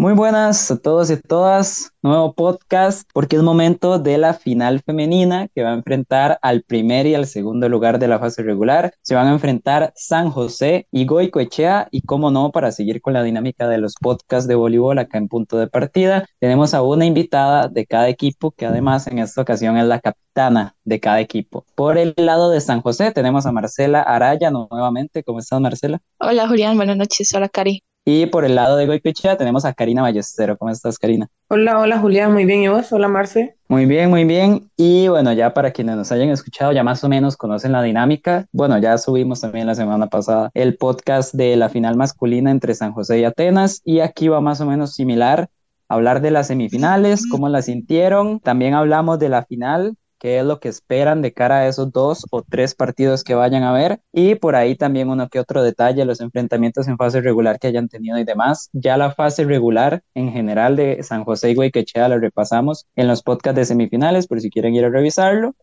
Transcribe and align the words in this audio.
Muy 0.00 0.12
buenas 0.12 0.70
a 0.70 0.78
todos 0.78 1.10
y 1.10 1.16
todas, 1.20 1.90
nuevo 2.02 2.32
podcast 2.32 3.10
porque 3.12 3.34
es 3.34 3.42
momento 3.42 3.98
de 3.98 4.16
la 4.16 4.32
final 4.32 4.80
femenina 4.86 5.48
que 5.52 5.64
va 5.64 5.70
a 5.70 5.74
enfrentar 5.74 6.38
al 6.40 6.62
primer 6.62 7.08
y 7.08 7.16
al 7.16 7.26
segundo 7.26 7.68
lugar 7.68 7.98
de 7.98 8.06
la 8.06 8.20
fase 8.20 8.44
regular. 8.44 8.94
Se 9.02 9.16
van 9.16 9.26
a 9.26 9.32
enfrentar 9.32 9.92
San 9.96 10.30
José 10.30 10.86
y 10.92 11.04
Goicoechea 11.04 11.88
y 11.90 12.02
como 12.02 12.30
no, 12.30 12.52
para 12.52 12.70
seguir 12.70 13.02
con 13.02 13.12
la 13.12 13.24
dinámica 13.24 13.66
de 13.66 13.78
los 13.78 13.94
podcasts 14.00 14.46
de 14.46 14.54
voleibol 14.54 15.00
acá 15.00 15.18
en 15.18 15.26
punto 15.26 15.58
de 15.58 15.66
partida, 15.66 16.28
tenemos 16.38 16.74
a 16.74 16.82
una 16.82 17.04
invitada 17.04 17.66
de 17.66 17.84
cada 17.84 18.08
equipo 18.08 18.52
que 18.52 18.66
además 18.66 19.08
en 19.08 19.18
esta 19.18 19.42
ocasión 19.42 19.76
es 19.78 19.86
la 19.86 19.98
capitana 19.98 20.76
de 20.84 21.00
cada 21.00 21.18
equipo. 21.18 21.66
Por 21.74 21.98
el 21.98 22.14
lado 22.16 22.50
de 22.50 22.60
San 22.60 22.82
José 22.82 23.10
tenemos 23.10 23.46
a 23.46 23.50
Marcela 23.50 24.02
Araya 24.02 24.52
nuevamente. 24.52 25.24
¿Cómo 25.24 25.40
estás 25.40 25.60
Marcela? 25.60 25.98
Hola 26.20 26.46
Julián, 26.46 26.76
buenas 26.76 26.96
noches. 26.96 27.34
Hola 27.34 27.48
Cari. 27.48 27.82
Y 28.10 28.24
por 28.24 28.46
el 28.46 28.54
lado 28.54 28.78
de 28.78 28.86
Goicoechea 28.86 29.36
tenemos 29.36 29.66
a 29.66 29.74
Karina 29.74 30.00
Ballestero. 30.00 30.56
¿Cómo 30.56 30.70
estás, 30.70 30.98
Karina? 30.98 31.28
Hola, 31.48 31.78
hola 31.78 31.98
Julián, 31.98 32.32
muy 32.32 32.46
bien. 32.46 32.62
¿Y 32.62 32.68
vos? 32.68 32.90
Hola 32.90 33.06
Marce. 33.06 33.56
Muy 33.68 33.84
bien, 33.84 34.08
muy 34.08 34.24
bien. 34.24 34.70
Y 34.78 35.08
bueno, 35.08 35.30
ya 35.34 35.52
para 35.52 35.72
quienes 35.72 35.94
nos 35.96 36.10
hayan 36.10 36.30
escuchado, 36.30 36.72
ya 36.72 36.82
más 36.82 37.04
o 37.04 37.10
menos 37.10 37.36
conocen 37.36 37.72
la 37.72 37.82
dinámica. 37.82 38.46
Bueno, 38.50 38.78
ya 38.78 38.96
subimos 38.96 39.42
también 39.42 39.66
la 39.66 39.74
semana 39.74 40.06
pasada 40.06 40.50
el 40.54 40.78
podcast 40.78 41.34
de 41.34 41.54
la 41.56 41.68
final 41.68 41.98
masculina 41.98 42.50
entre 42.50 42.74
San 42.74 42.92
José 42.92 43.18
y 43.18 43.24
Atenas. 43.24 43.82
Y 43.84 44.00
aquí 44.00 44.28
va 44.28 44.40
más 44.40 44.62
o 44.62 44.64
menos 44.64 44.94
similar. 44.94 45.50
Hablar 45.86 46.22
de 46.22 46.30
las 46.30 46.46
semifinales, 46.46 47.28
cómo 47.30 47.50
la 47.50 47.60
sintieron. 47.60 48.40
También 48.40 48.72
hablamos 48.72 49.18
de 49.18 49.28
la 49.28 49.44
final, 49.44 49.96
qué 50.18 50.38
es 50.38 50.44
lo 50.44 50.60
que 50.60 50.68
esperan 50.68 51.22
de 51.22 51.32
cara 51.32 51.58
a 51.58 51.68
esos 51.68 51.92
dos 51.92 52.26
o 52.30 52.42
tres 52.42 52.74
partidos 52.74 53.24
que 53.24 53.34
vayan 53.34 53.62
a 53.62 53.72
ver 53.72 54.00
y 54.12 54.34
por 54.34 54.56
ahí 54.56 54.74
también 54.76 55.08
uno 55.08 55.28
que 55.28 55.40
otro 55.40 55.62
detalle, 55.62 56.04
los 56.04 56.20
enfrentamientos 56.20 56.88
en 56.88 56.96
fase 56.96 57.20
regular 57.20 57.58
que 57.58 57.68
hayan 57.68 57.88
tenido 57.88 58.18
y 58.18 58.24
demás. 58.24 58.68
Ya 58.72 58.96
la 58.96 59.12
fase 59.12 59.44
regular 59.44 60.02
en 60.14 60.32
general 60.32 60.76
de 60.76 61.02
San 61.02 61.24
José 61.24 61.50
y 61.50 61.54
Guayquechea 61.54 62.08
la 62.08 62.18
repasamos 62.18 62.86
en 62.96 63.08
los 63.08 63.22
podcasts 63.22 63.56
de 63.56 63.64
semifinales 63.64 64.26
por 64.26 64.40
si 64.40 64.50
quieren 64.50 64.74
ir 64.74 64.84
a 64.84 64.90
revisarlo. 64.90 65.54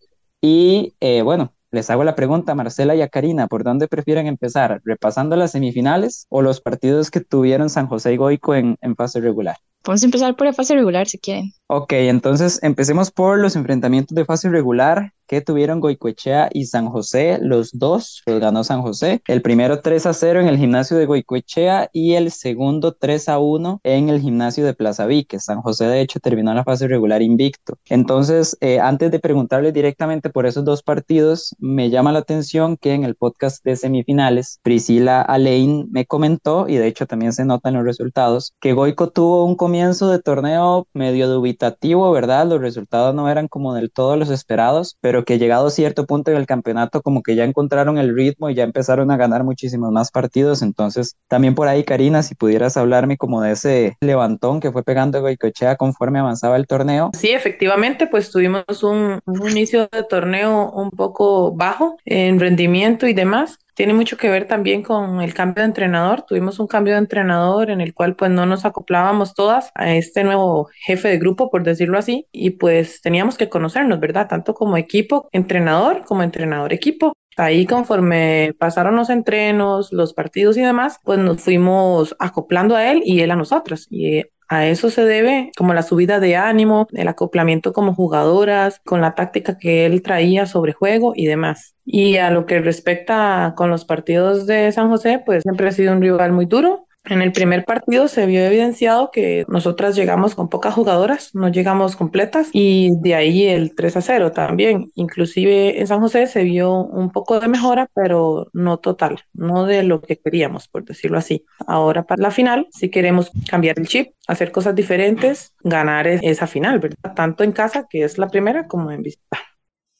Y 0.41 0.95
eh, 0.99 1.21
bueno, 1.21 1.53
les 1.71 1.89
hago 1.89 2.03
la 2.03 2.15
pregunta, 2.15 2.55
Marcela 2.55 2.95
y 2.95 3.01
a 3.01 3.09
Karina, 3.09 3.47
¿por 3.47 3.63
dónde 3.63 3.87
prefieren 3.87 4.27
empezar? 4.27 4.81
¿Repasando 4.85 5.35
las 5.35 5.51
semifinales 5.51 6.27
o 6.29 6.41
los 6.41 6.61
partidos 6.61 7.11
que 7.11 7.21
tuvieron 7.21 7.69
San 7.69 7.87
José 7.87 8.13
y 8.13 8.17
Goico 8.17 8.55
en 8.55 8.77
fase 8.95 9.19
regular? 9.19 9.57
A 9.87 9.95
empezar 10.03 10.35
por 10.35 10.47
la 10.47 10.53
fase 10.53 10.73
regular 10.73 11.07
si 11.07 11.17
quieren. 11.19 11.53
Ok, 11.67 11.93
entonces 11.93 12.59
empecemos 12.63 13.11
por 13.11 13.39
los 13.39 13.55
enfrentamientos 13.55 14.15
de 14.15 14.25
fase 14.25 14.49
regular 14.49 15.13
que 15.27 15.41
tuvieron 15.41 15.79
Goicoechea 15.79 16.49
y 16.51 16.65
San 16.65 16.87
José, 16.87 17.39
los 17.41 17.71
dos 17.73 18.21
los 18.25 18.39
ganó 18.39 18.63
San 18.63 18.81
José. 18.81 19.21
El 19.27 19.41
primero 19.41 19.81
3 19.81 20.05
a 20.05 20.13
0 20.13 20.41
en 20.41 20.47
el 20.47 20.57
gimnasio 20.57 20.97
de 20.97 21.05
Goicoechea 21.05 21.89
y 21.93 22.13
el 22.13 22.31
segundo 22.31 22.93
3 22.93 23.29
a 23.29 23.39
1 23.39 23.81
en 23.83 24.09
el 24.09 24.21
gimnasio 24.21 24.65
de 24.65 24.73
Plaza 24.73 25.05
Vique. 25.05 25.39
San 25.39 25.61
José, 25.61 25.85
de 25.85 26.01
hecho, 26.01 26.19
terminó 26.19 26.53
la 26.53 26.63
fase 26.63 26.87
regular 26.87 27.21
invicto. 27.21 27.77
Entonces, 27.85 28.57
eh, 28.61 28.79
antes 28.79 29.11
de 29.11 29.19
preguntarles 29.19 29.73
directamente 29.73 30.29
por 30.29 30.45
esos 30.45 30.65
dos 30.65 30.83
partidos, 30.83 31.55
me 31.59 31.89
llama 31.89 32.11
la 32.11 32.19
atención 32.19 32.77
que 32.77 32.93
en 32.93 33.03
el 33.03 33.15
podcast 33.15 33.63
de 33.63 33.75
semifinales, 33.75 34.59
Priscila 34.63 35.21
Alain 35.21 35.87
me 35.91 36.05
comentó, 36.05 36.67
y 36.67 36.75
de 36.75 36.87
hecho 36.87 37.05
también 37.05 37.33
se 37.33 37.45
nota 37.45 37.69
en 37.69 37.75
los 37.75 37.85
resultados, 37.85 38.53
que 38.59 38.73
Goico 38.73 39.09
tuvo 39.09 39.45
un 39.45 39.55
comienzo 39.55 40.09
de 40.09 40.19
torneo 40.19 40.87
medio 40.93 41.27
dubitativo, 41.27 42.11
¿verdad? 42.11 42.47
Los 42.47 42.61
resultados 42.61 43.15
no 43.15 43.29
eran 43.29 43.47
como 43.47 43.73
del 43.73 43.91
todo 43.91 44.15
los 44.17 44.29
esperados, 44.29 44.97
pero 45.01 45.14
que 45.23 45.39
llegado 45.39 45.67
a 45.67 45.71
cierto 45.71 46.05
punto 46.05 46.31
en 46.31 46.37
el 46.37 46.45
campeonato 46.45 47.01
como 47.01 47.23
que 47.23 47.35
ya 47.35 47.45
encontraron 47.45 47.97
el 47.97 48.13
ritmo 48.13 48.49
y 48.49 48.55
ya 48.55 48.63
empezaron 48.63 49.11
a 49.11 49.17
ganar 49.17 49.43
muchísimos 49.43 49.91
más 49.91 50.11
partidos. 50.11 50.61
Entonces, 50.61 51.15
también 51.27 51.55
por 51.55 51.67
ahí, 51.67 51.83
Karina, 51.83 52.23
si 52.23 52.35
pudieras 52.35 52.75
hablarme 52.75 53.17
como 53.17 53.41
de 53.41 53.51
ese 53.51 53.97
levantón 54.01 54.59
que 54.59 54.71
fue 54.71 54.83
pegando 54.83 55.21
Goicochea 55.21 55.77
conforme 55.77 56.19
avanzaba 56.19 56.57
el 56.57 56.67
torneo. 56.67 57.11
Sí, 57.17 57.29
efectivamente, 57.29 58.07
pues 58.07 58.31
tuvimos 58.31 58.83
un, 58.83 59.19
un 59.25 59.49
inicio 59.49 59.87
de 59.91 60.03
torneo 60.03 60.71
un 60.71 60.89
poco 60.91 61.53
bajo 61.55 61.97
en 62.05 62.39
rendimiento 62.39 63.07
y 63.07 63.13
demás 63.13 63.57
tiene 63.75 63.93
mucho 63.93 64.17
que 64.17 64.29
ver 64.29 64.47
también 64.47 64.81
con 64.83 65.21
el 65.21 65.33
cambio 65.33 65.61
de 65.61 65.67
entrenador. 65.67 66.23
Tuvimos 66.23 66.59
un 66.59 66.67
cambio 66.67 66.93
de 66.93 66.99
entrenador 66.99 67.69
en 67.69 67.81
el 67.81 67.93
cual 67.93 68.15
pues 68.15 68.31
no 68.31 68.45
nos 68.45 68.65
acoplábamos 68.65 69.33
todas 69.35 69.71
a 69.75 69.93
este 69.93 70.23
nuevo 70.23 70.69
jefe 70.85 71.09
de 71.09 71.19
grupo, 71.19 71.51
por 71.51 71.63
decirlo 71.63 71.97
así, 71.97 72.27
y 72.31 72.51
pues 72.51 73.01
teníamos 73.01 73.37
que 73.37 73.49
conocernos, 73.49 73.99
¿verdad? 73.99 74.27
Tanto 74.27 74.53
como 74.53 74.77
equipo, 74.77 75.29
entrenador, 75.31 76.03
como 76.05 76.23
entrenador 76.23 76.73
equipo. 76.73 77.13
Ahí 77.37 77.65
conforme 77.65 78.55
pasaron 78.57 78.95
los 78.95 79.09
entrenos, 79.09 79.91
los 79.91 80.13
partidos 80.13 80.55
y 80.55 80.61
demás, 80.61 80.99
pues 81.03 81.19
nos 81.19 81.41
fuimos 81.41 82.15
acoplando 82.19 82.75
a 82.77 82.89
él 82.89 83.01
y 83.03 83.19
él 83.19 83.31
a 83.31 83.35
nosotros. 83.35 83.87
Y 83.89 84.23
a 84.47 84.67
eso 84.67 84.89
se 84.89 85.03
debe 85.03 85.51
como 85.57 85.73
la 85.73 85.83
subida 85.83 86.19
de 86.19 86.35
ánimo, 86.35 86.87
el 86.93 87.07
acoplamiento 87.07 87.73
como 87.73 87.93
jugadoras, 87.93 88.79
con 88.85 89.01
la 89.01 89.15
táctica 89.15 89.57
que 89.57 89.85
él 89.85 90.01
traía 90.01 90.45
sobre 90.45 90.73
juego 90.73 91.13
y 91.15 91.25
demás. 91.25 91.75
Y 91.85 92.17
a 92.17 92.29
lo 92.31 92.45
que 92.45 92.59
respecta 92.59 93.53
con 93.55 93.69
los 93.69 93.85
partidos 93.85 94.45
de 94.45 94.71
San 94.71 94.89
José, 94.89 95.21
pues 95.25 95.43
siempre 95.43 95.67
ha 95.67 95.71
sido 95.71 95.93
un 95.93 96.01
rival 96.01 96.31
muy 96.31 96.45
duro, 96.45 96.87
en 97.05 97.21
el 97.21 97.31
primer 97.31 97.65
partido 97.65 98.07
se 98.07 98.25
vio 98.25 98.41
evidenciado 98.41 99.11
que 99.11 99.45
nosotras 99.47 99.95
llegamos 99.95 100.35
con 100.35 100.49
pocas 100.49 100.73
jugadoras, 100.73 101.33
no 101.33 101.49
llegamos 101.49 101.95
completas 101.95 102.49
y 102.51 102.91
de 103.01 103.15
ahí 103.15 103.45
el 103.45 103.75
3 103.75 103.97
a 103.97 104.01
0 104.01 104.31
también. 104.31 104.91
Inclusive 104.95 105.79
en 105.79 105.87
San 105.87 105.99
José 105.99 106.27
se 106.27 106.43
vio 106.43 106.73
un 106.73 107.11
poco 107.11 107.39
de 107.39 107.47
mejora, 107.47 107.89
pero 107.93 108.47
no 108.53 108.77
total, 108.77 109.19
no 109.33 109.65
de 109.65 109.83
lo 109.83 110.01
que 110.01 110.17
queríamos, 110.17 110.67
por 110.67 110.83
decirlo 110.83 111.17
así. 111.17 111.45
Ahora 111.67 112.03
para 112.03 112.21
la 112.21 112.31
final, 112.31 112.67
si 112.71 112.89
queremos 112.89 113.31
cambiar 113.49 113.79
el 113.79 113.87
chip, 113.87 114.13
hacer 114.27 114.51
cosas 114.51 114.75
diferentes, 114.75 115.53
ganar 115.63 116.07
esa 116.07 116.47
final, 116.47 116.79
¿verdad? 116.79 117.13
Tanto 117.15 117.43
en 117.43 117.51
casa, 117.51 117.87
que 117.89 118.03
es 118.03 118.17
la 118.17 118.27
primera, 118.27 118.67
como 118.67 118.91
en 118.91 119.01
visita. 119.01 119.39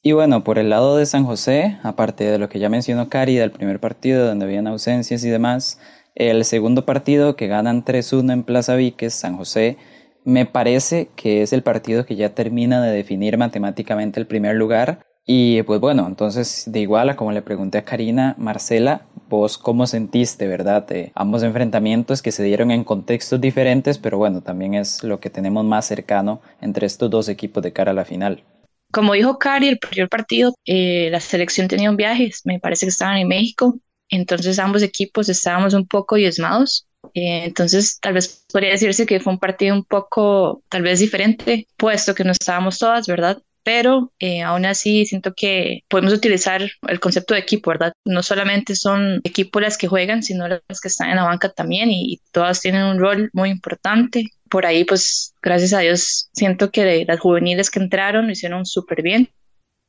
Y 0.02 0.12
bueno, 0.12 0.44
por 0.44 0.60
el 0.60 0.70
lado 0.70 0.98
de 0.98 1.08
San 1.08 1.26
José, 1.26 1.80
aparte 1.82 2.26
de 2.26 2.38
lo 2.38 2.48
que 2.48 2.60
ya 2.60 2.70
mencionó 2.70 3.10
Cari 3.10 3.38
del 3.38 3.50
primer 3.50 3.80
partido, 3.80 4.28
donde 4.28 4.46
habían 4.46 4.68
ausencias 4.68 5.24
y 5.24 5.30
demás, 5.30 5.80
el 6.16 6.46
segundo 6.46 6.86
partido 6.86 7.36
que 7.36 7.48
ganan 7.48 7.84
3-1 7.84 8.32
en 8.32 8.44
Plaza 8.44 8.76
Víquez, 8.76 9.14
San 9.14 9.38
José, 9.38 9.78
me 10.24 10.46
parece 10.46 11.10
que 11.16 11.44
es 11.44 11.54
el 11.54 11.62
partido 11.62 12.06
que 12.06 12.16
ya 12.16 12.34
termina 12.34 12.82
de 12.82 12.92
definir 12.92 13.38
matemáticamente 13.38 14.20
el 14.20 14.26
primer 14.26 14.56
lugar. 14.56 15.00
Y 15.28 15.64
pues 15.64 15.80
bueno, 15.80 16.06
entonces 16.08 16.64
de 16.68 16.80
igual 16.80 17.10
a 17.10 17.16
como 17.16 17.32
le 17.32 17.42
pregunté 17.42 17.80
a 17.80 17.86
Karina, 17.86 18.36
Marcela, 18.38 19.08
vos 19.28 19.58
cómo 19.58 19.88
sentiste, 19.88 20.48
¿verdad? 20.48 20.86
ambos 21.16 21.44
enfrentamientos 21.44 22.22
que 22.22 22.32
se 22.32 22.44
dieron 22.44 22.72
en 22.72 22.84
contextos 22.84 23.42
diferentes, 23.42 23.98
pero 23.98 24.18
bueno, 24.18 24.42
también 24.42 24.76
es 24.76 25.04
lo 25.04 25.20
que 25.20 25.30
tenemos 25.30 25.66
más 25.66 25.86
cercano 25.86 26.42
entre 26.62 26.86
estos 26.86 27.10
dos 27.10 27.28
equipos 27.28 27.64
de 27.64 27.74
cara 27.74 27.92
a 27.92 27.96
la 27.96 28.06
final. 28.06 28.44
Como 28.92 29.14
dijo 29.14 29.40
Cari, 29.40 29.68
el 29.68 29.80
primer 29.80 30.10
partido, 30.10 30.54
eh, 30.66 31.10
la 31.12 31.20
selección 31.20 31.68
tenía 31.68 31.90
un 31.90 31.98
viaje, 31.98 32.32
me 32.46 32.60
parece 32.60 32.86
que 32.86 32.92
estaban 32.92 33.18
en 33.18 33.28
México, 33.28 33.80
entonces 34.16 34.60
ambos 34.60 34.82
equipos 34.84 35.30
estábamos 35.30 35.74
un 35.74 35.88
poco 35.88 36.16
diezmados. 36.16 36.88
Eh, 37.14 37.44
entonces 37.46 38.00
tal 38.00 38.14
vez 38.14 38.46
podría 38.52 38.72
decirse 38.72 39.06
que 39.06 39.20
fue 39.20 39.34
un 39.34 39.40
partido 39.40 39.76
un 39.76 39.84
poco 39.84 40.64
tal 40.70 40.82
vez 40.82 41.00
diferente, 41.00 41.68
puesto 41.78 42.16
que 42.16 42.24
no 42.24 42.32
estábamos 42.32 42.80
todas, 42.80 43.08
¿verdad? 43.08 43.42
Pero 43.64 44.14
eh, 44.20 44.42
aún 44.44 44.66
así 44.66 45.06
siento 45.06 45.34
que 45.36 45.84
podemos 45.88 46.14
utilizar 46.14 46.62
el 46.88 47.00
concepto 47.00 47.34
de 47.34 47.40
equipo, 47.40 47.72
¿verdad? 47.72 47.94
No 48.06 48.22
solamente 48.22 48.76
son 48.76 49.22
equipos 49.24 49.62
las 49.62 49.78
que 49.78 49.88
juegan, 49.88 50.24
sino 50.24 50.48
las 50.48 50.82
que 50.82 50.88
están 50.88 51.10
en 51.10 51.16
la 51.16 51.24
banca 51.24 51.50
también 51.50 51.90
y, 51.92 52.22
todas 52.32 52.62
tienen 52.62 52.84
un 52.84 53.00
rol 53.00 53.30
muy 53.34 53.50
importante. 53.50 54.26
Por 54.50 54.66
ahí, 54.66 54.84
pues, 54.84 55.34
gracias 55.42 55.74
a 55.74 55.80
Dios, 55.80 56.30
siento 56.34 56.70
que 56.70 57.06
las 57.08 57.20
juveniles 57.20 57.72
que 57.72 57.80
entraron 57.80 58.28
lo 58.28 58.32
hicieron 58.34 58.66
súper 58.66 59.02
bien. 59.02 59.30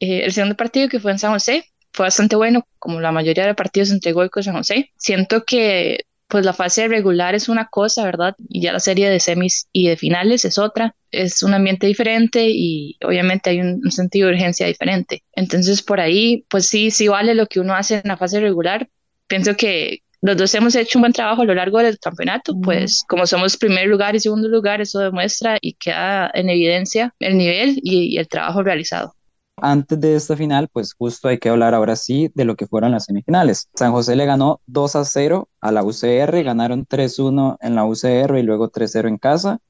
Eh, 0.01 0.25
el 0.25 0.33
segundo 0.33 0.57
partido 0.57 0.89
que 0.89 1.01
fue 1.01 1.13
en 1.13 1.19
San 1.19 1.33
José, 1.33 1.67
fue 1.97 2.05
bastante 2.05 2.37
bueno, 2.37 2.67
como 2.79 3.01
la 3.01 3.11
mayoría 3.11 3.47
de 3.47 3.55
partidos 3.55 3.91
entre 3.91 4.13
Goico 4.13 4.39
y 4.39 4.43
San 4.43 4.55
José. 4.55 4.93
Siento 4.99 5.45
que 5.45 6.05
pues 6.29 6.45
la 6.45 6.53
fase 6.53 6.89
regular 6.89 7.35
es 7.35 7.49
una 7.49 7.69
cosa, 7.69 8.05
¿verdad? 8.05 8.35
Y 8.49 8.61
ya 8.61 8.73
la 8.73 8.81
serie 8.81 9.09
de 9.09 9.19
semis 9.19 9.69
y 9.73 9.89
de 9.89 9.97
finales 9.97 10.45
es 10.45 10.59
otra. 10.59 10.95
Es 11.11 11.43
un 11.43 11.55
ambiente 11.55 11.87
diferente 11.87 12.49
y 12.51 12.99
obviamente 13.03 13.51
hay 13.51 13.61
un, 13.61 13.91
sentido 13.91 14.29
de 14.29 14.35
urgencia 14.35 14.67
diferente. 14.67 15.23
Entonces 15.33 15.83
por 15.83 16.01
ahí, 16.01 16.45
pues 16.51 16.67
sí, 16.67 16.91
sí 16.91 17.09
vale 17.09 17.35
lo 17.35 17.47
que 17.47 17.61
uno 17.61 17.75
hace 17.75 17.95
en 17.97 18.09
la 18.09 18.19
fase 18.19 18.41
regular. 18.41 18.89
Pienso 19.27 19.57
que 19.57 20.03
los 20.21 20.37
dos 20.37 20.55
hemos 20.55 20.75
hecho 20.75 20.99
un 20.99 21.03
buen 21.03 21.13
trabajo 21.13 21.43
a 21.43 21.47
lo 21.47 21.55
largo 21.55 21.79
del 21.79 21.99
campeonato, 21.99 22.55
pues 22.61 23.05
como 23.09 23.27
somos 23.27 23.57
primer 23.57 23.87
lugar 23.87 24.17
y 24.17 24.21
segundo 24.21 24.49
lugar, 24.49 24.81
eso 24.81 24.99
demuestra 24.99 25.59
y 25.61 25.75
queda 25.75 26.31
en 26.35 26.51
evidencia 26.51 27.15
el 27.21 27.39
nivel 27.39 27.79
y 27.83 28.19
el 28.19 28.29
trabajo 28.29 28.63
realizado. 28.63 29.15
Antes 29.59 29.99
de 29.99 30.15
esta 30.17 30.37
final, 30.37 30.69
pues 30.71 30.93
justo 30.93 31.29
hay 31.29 31.39
que 31.39 31.49
hablar 31.49 31.75
ahora 31.75 31.97
sí 31.97 32.31
de 32.35 32.45
lo 32.45 32.57
que 32.57 32.67
fueron 32.67 32.93
las 32.93 33.07
semifinales. 33.07 33.71
San 33.75 33.91
José 33.93 34.15
le 34.15 34.27
ganó 34.27 34.61
2 34.67 34.97
a 34.97 35.05
0 35.07 35.49
a 35.63 35.73
la 35.73 35.83
UCR, 35.83 36.43
ganaron 36.43 36.85
3-1 36.85 37.57
en 37.61 37.75
la 37.75 37.87
UCR 37.87 38.39
y 38.39 38.43
luego 38.43 38.71
3-0 38.71 39.09
en 39.09 39.17
casa. 39.17 39.61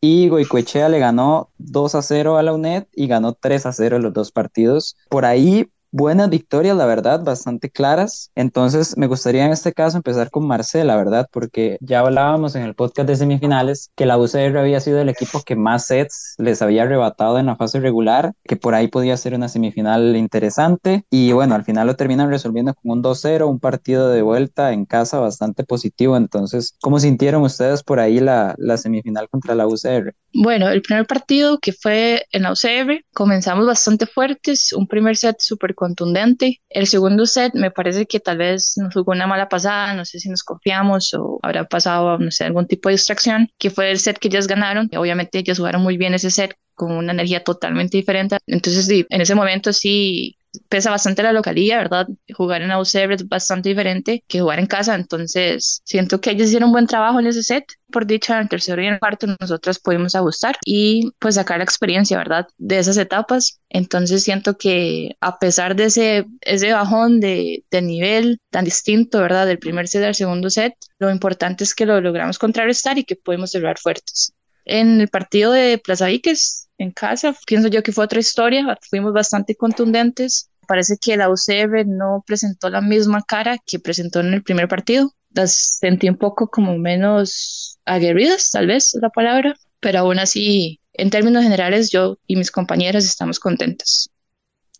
Y 0.00 0.28
Goicoechea 0.28 0.88
le 0.88 1.00
ganó 1.00 1.50
2 1.58 1.94
a 1.96 2.02
0 2.02 2.36
a 2.36 2.42
la 2.44 2.52
UNED 2.52 2.86
y 2.92 3.08
ganó 3.08 3.34
3 3.34 3.66
a 3.66 3.72
0 3.72 3.96
en 3.96 4.02
los 4.02 4.12
dos 4.12 4.30
partidos. 4.30 4.96
Por 5.08 5.24
ahí 5.24 5.68
buenas 5.92 6.30
victorias, 6.30 6.76
la 6.76 6.86
verdad, 6.86 7.22
bastante 7.22 7.70
claras. 7.70 8.30
Entonces, 8.34 8.96
me 8.96 9.06
gustaría 9.06 9.44
en 9.44 9.52
este 9.52 9.72
caso 9.72 9.98
empezar 9.98 10.30
con 10.30 10.46
Marcela, 10.46 10.96
¿verdad? 10.96 11.28
Porque 11.30 11.76
ya 11.80 12.00
hablábamos 12.00 12.56
en 12.56 12.62
el 12.62 12.74
podcast 12.74 13.08
de 13.08 13.16
semifinales 13.16 13.90
que 13.94 14.06
la 14.06 14.18
UCR 14.18 14.56
había 14.58 14.80
sido 14.80 15.00
el 15.00 15.10
equipo 15.10 15.42
que 15.42 15.54
más 15.54 15.86
sets 15.86 16.34
les 16.38 16.62
había 16.62 16.82
arrebatado 16.82 17.38
en 17.38 17.46
la 17.46 17.56
fase 17.56 17.78
regular, 17.78 18.32
que 18.44 18.56
por 18.56 18.74
ahí 18.74 18.88
podía 18.88 19.16
ser 19.16 19.34
una 19.34 19.48
semifinal 19.48 20.16
interesante. 20.16 21.04
Y 21.10 21.32
bueno, 21.32 21.54
al 21.54 21.64
final 21.64 21.86
lo 21.86 21.94
terminan 21.94 22.30
resolviendo 22.30 22.74
con 22.74 22.90
un 22.90 23.02
2-0, 23.02 23.46
un 23.48 23.60
partido 23.60 24.08
de 24.08 24.22
vuelta 24.22 24.72
en 24.72 24.86
casa 24.86 25.18
bastante 25.18 25.62
positivo. 25.64 26.16
Entonces, 26.16 26.76
¿cómo 26.80 26.98
sintieron 26.98 27.42
ustedes 27.42 27.82
por 27.82 28.00
ahí 28.00 28.18
la, 28.18 28.54
la 28.58 28.78
semifinal 28.78 29.28
contra 29.28 29.54
la 29.54 29.66
UCR? 29.66 30.14
Bueno, 30.34 30.68
el 30.70 30.80
primer 30.80 31.06
partido 31.06 31.58
que 31.58 31.72
fue 31.72 32.24
en 32.32 32.42
la 32.42 32.52
UCR, 32.52 33.04
comenzamos 33.12 33.66
bastante 33.66 34.06
fuertes, 34.06 34.72
un 34.72 34.86
primer 34.86 35.16
set 35.16 35.36
súper 35.40 35.74
contundente. 35.82 36.60
El 36.68 36.86
segundo 36.86 37.26
set 37.26 37.54
me 37.54 37.72
parece 37.72 38.06
que 38.06 38.20
tal 38.20 38.38
vez 38.38 38.74
nos 38.76 38.94
jugó 38.94 39.10
una 39.12 39.26
mala 39.26 39.48
pasada, 39.48 39.94
no 39.94 40.04
sé 40.04 40.20
si 40.20 40.28
nos 40.28 40.44
confiamos 40.44 41.12
o 41.14 41.40
habrá 41.42 41.64
pasado, 41.64 42.18
no 42.18 42.30
sé, 42.30 42.44
algún 42.44 42.68
tipo 42.68 42.88
de 42.88 42.94
distracción, 42.94 43.48
que 43.58 43.70
fue 43.70 43.90
el 43.90 43.98
set 43.98 44.18
que 44.18 44.28
ellas 44.28 44.46
ganaron. 44.46 44.88
Obviamente 44.96 45.38
ellas 45.40 45.58
jugaron 45.58 45.82
muy 45.82 45.96
bien 45.96 46.14
ese 46.14 46.30
set 46.30 46.54
con 46.74 46.92
una 46.92 47.12
energía 47.12 47.42
totalmente 47.42 47.96
diferente. 47.96 48.38
Entonces, 48.46 48.86
sí, 48.86 49.04
en 49.10 49.20
ese 49.22 49.34
momento 49.34 49.72
sí 49.72 50.36
pesa 50.68 50.90
bastante 50.90 51.22
la 51.22 51.32
localidad, 51.32 51.78
¿verdad? 51.78 52.08
Jugar 52.34 52.62
en 52.62 52.72
UCR 52.72 53.14
es 53.14 53.28
bastante 53.28 53.68
diferente 53.70 54.24
que 54.26 54.40
jugar 54.40 54.58
en 54.58 54.66
casa, 54.66 54.94
entonces 54.94 55.82
siento 55.84 56.20
que 56.20 56.30
ellos 56.30 56.48
hicieron 56.48 56.68
un 56.68 56.72
buen 56.72 56.86
trabajo 56.86 57.20
en 57.20 57.26
ese 57.26 57.42
set. 57.42 57.64
Por 57.90 58.06
dicha, 58.06 58.36
en 58.36 58.42
el 58.42 58.48
tercero 58.48 58.82
y 58.82 58.86
en 58.86 58.94
el 58.94 59.00
cuarto 59.00 59.26
nosotros 59.38 59.78
pudimos 59.78 60.14
ajustar 60.14 60.56
y 60.64 61.10
pues 61.18 61.34
sacar 61.34 61.58
la 61.58 61.64
experiencia, 61.64 62.16
¿verdad? 62.18 62.46
De 62.56 62.78
esas 62.78 62.96
etapas. 62.96 63.60
Entonces 63.68 64.22
siento 64.24 64.56
que 64.56 65.16
a 65.20 65.38
pesar 65.38 65.76
de 65.76 65.84
ese, 65.84 66.24
ese 66.40 66.72
bajón 66.72 67.20
de, 67.20 67.64
de 67.70 67.82
nivel 67.82 68.40
tan 68.50 68.64
distinto, 68.64 69.20
¿verdad? 69.20 69.46
Del 69.46 69.58
primer 69.58 69.88
set 69.88 70.04
al 70.04 70.14
segundo 70.14 70.48
set, 70.50 70.74
lo 70.98 71.10
importante 71.10 71.64
es 71.64 71.74
que 71.74 71.86
lo 71.86 72.00
logramos 72.00 72.38
contrarrestar 72.38 72.98
y 72.98 73.04
que 73.04 73.16
pudimos 73.16 73.50
cerrar 73.50 73.78
fuertes. 73.78 74.32
En 74.64 75.00
el 75.00 75.08
partido 75.08 75.52
de 75.52 75.78
Plaza 75.78 76.06
Viques, 76.06 76.68
en 76.78 76.92
casa, 76.92 77.34
pienso 77.46 77.68
yo 77.68 77.82
que 77.82 77.92
fue 77.92 78.04
otra 78.04 78.20
historia, 78.20 78.76
fuimos 78.88 79.12
bastante 79.12 79.54
contundentes. 79.54 80.50
Parece 80.66 80.96
que 80.98 81.16
la 81.16 81.28
UCR 81.28 81.86
no 81.86 82.22
presentó 82.26 82.70
la 82.70 82.80
misma 82.80 83.22
cara 83.22 83.58
que 83.64 83.78
presentó 83.78 84.20
en 84.20 84.34
el 84.34 84.42
primer 84.42 84.68
partido. 84.68 85.12
Las 85.34 85.78
sentí 85.80 86.08
un 86.08 86.16
poco 86.16 86.48
como 86.48 86.76
menos 86.78 87.78
aguerridas, 87.84 88.50
tal 88.50 88.66
vez 88.68 88.96
la 89.00 89.10
palabra, 89.10 89.54
pero 89.80 90.00
aún 90.00 90.18
así, 90.18 90.80
en 90.92 91.10
términos 91.10 91.42
generales, 91.42 91.90
yo 91.90 92.18
y 92.26 92.36
mis 92.36 92.50
compañeras 92.50 93.04
estamos 93.04 93.40
contentas. 93.40 94.10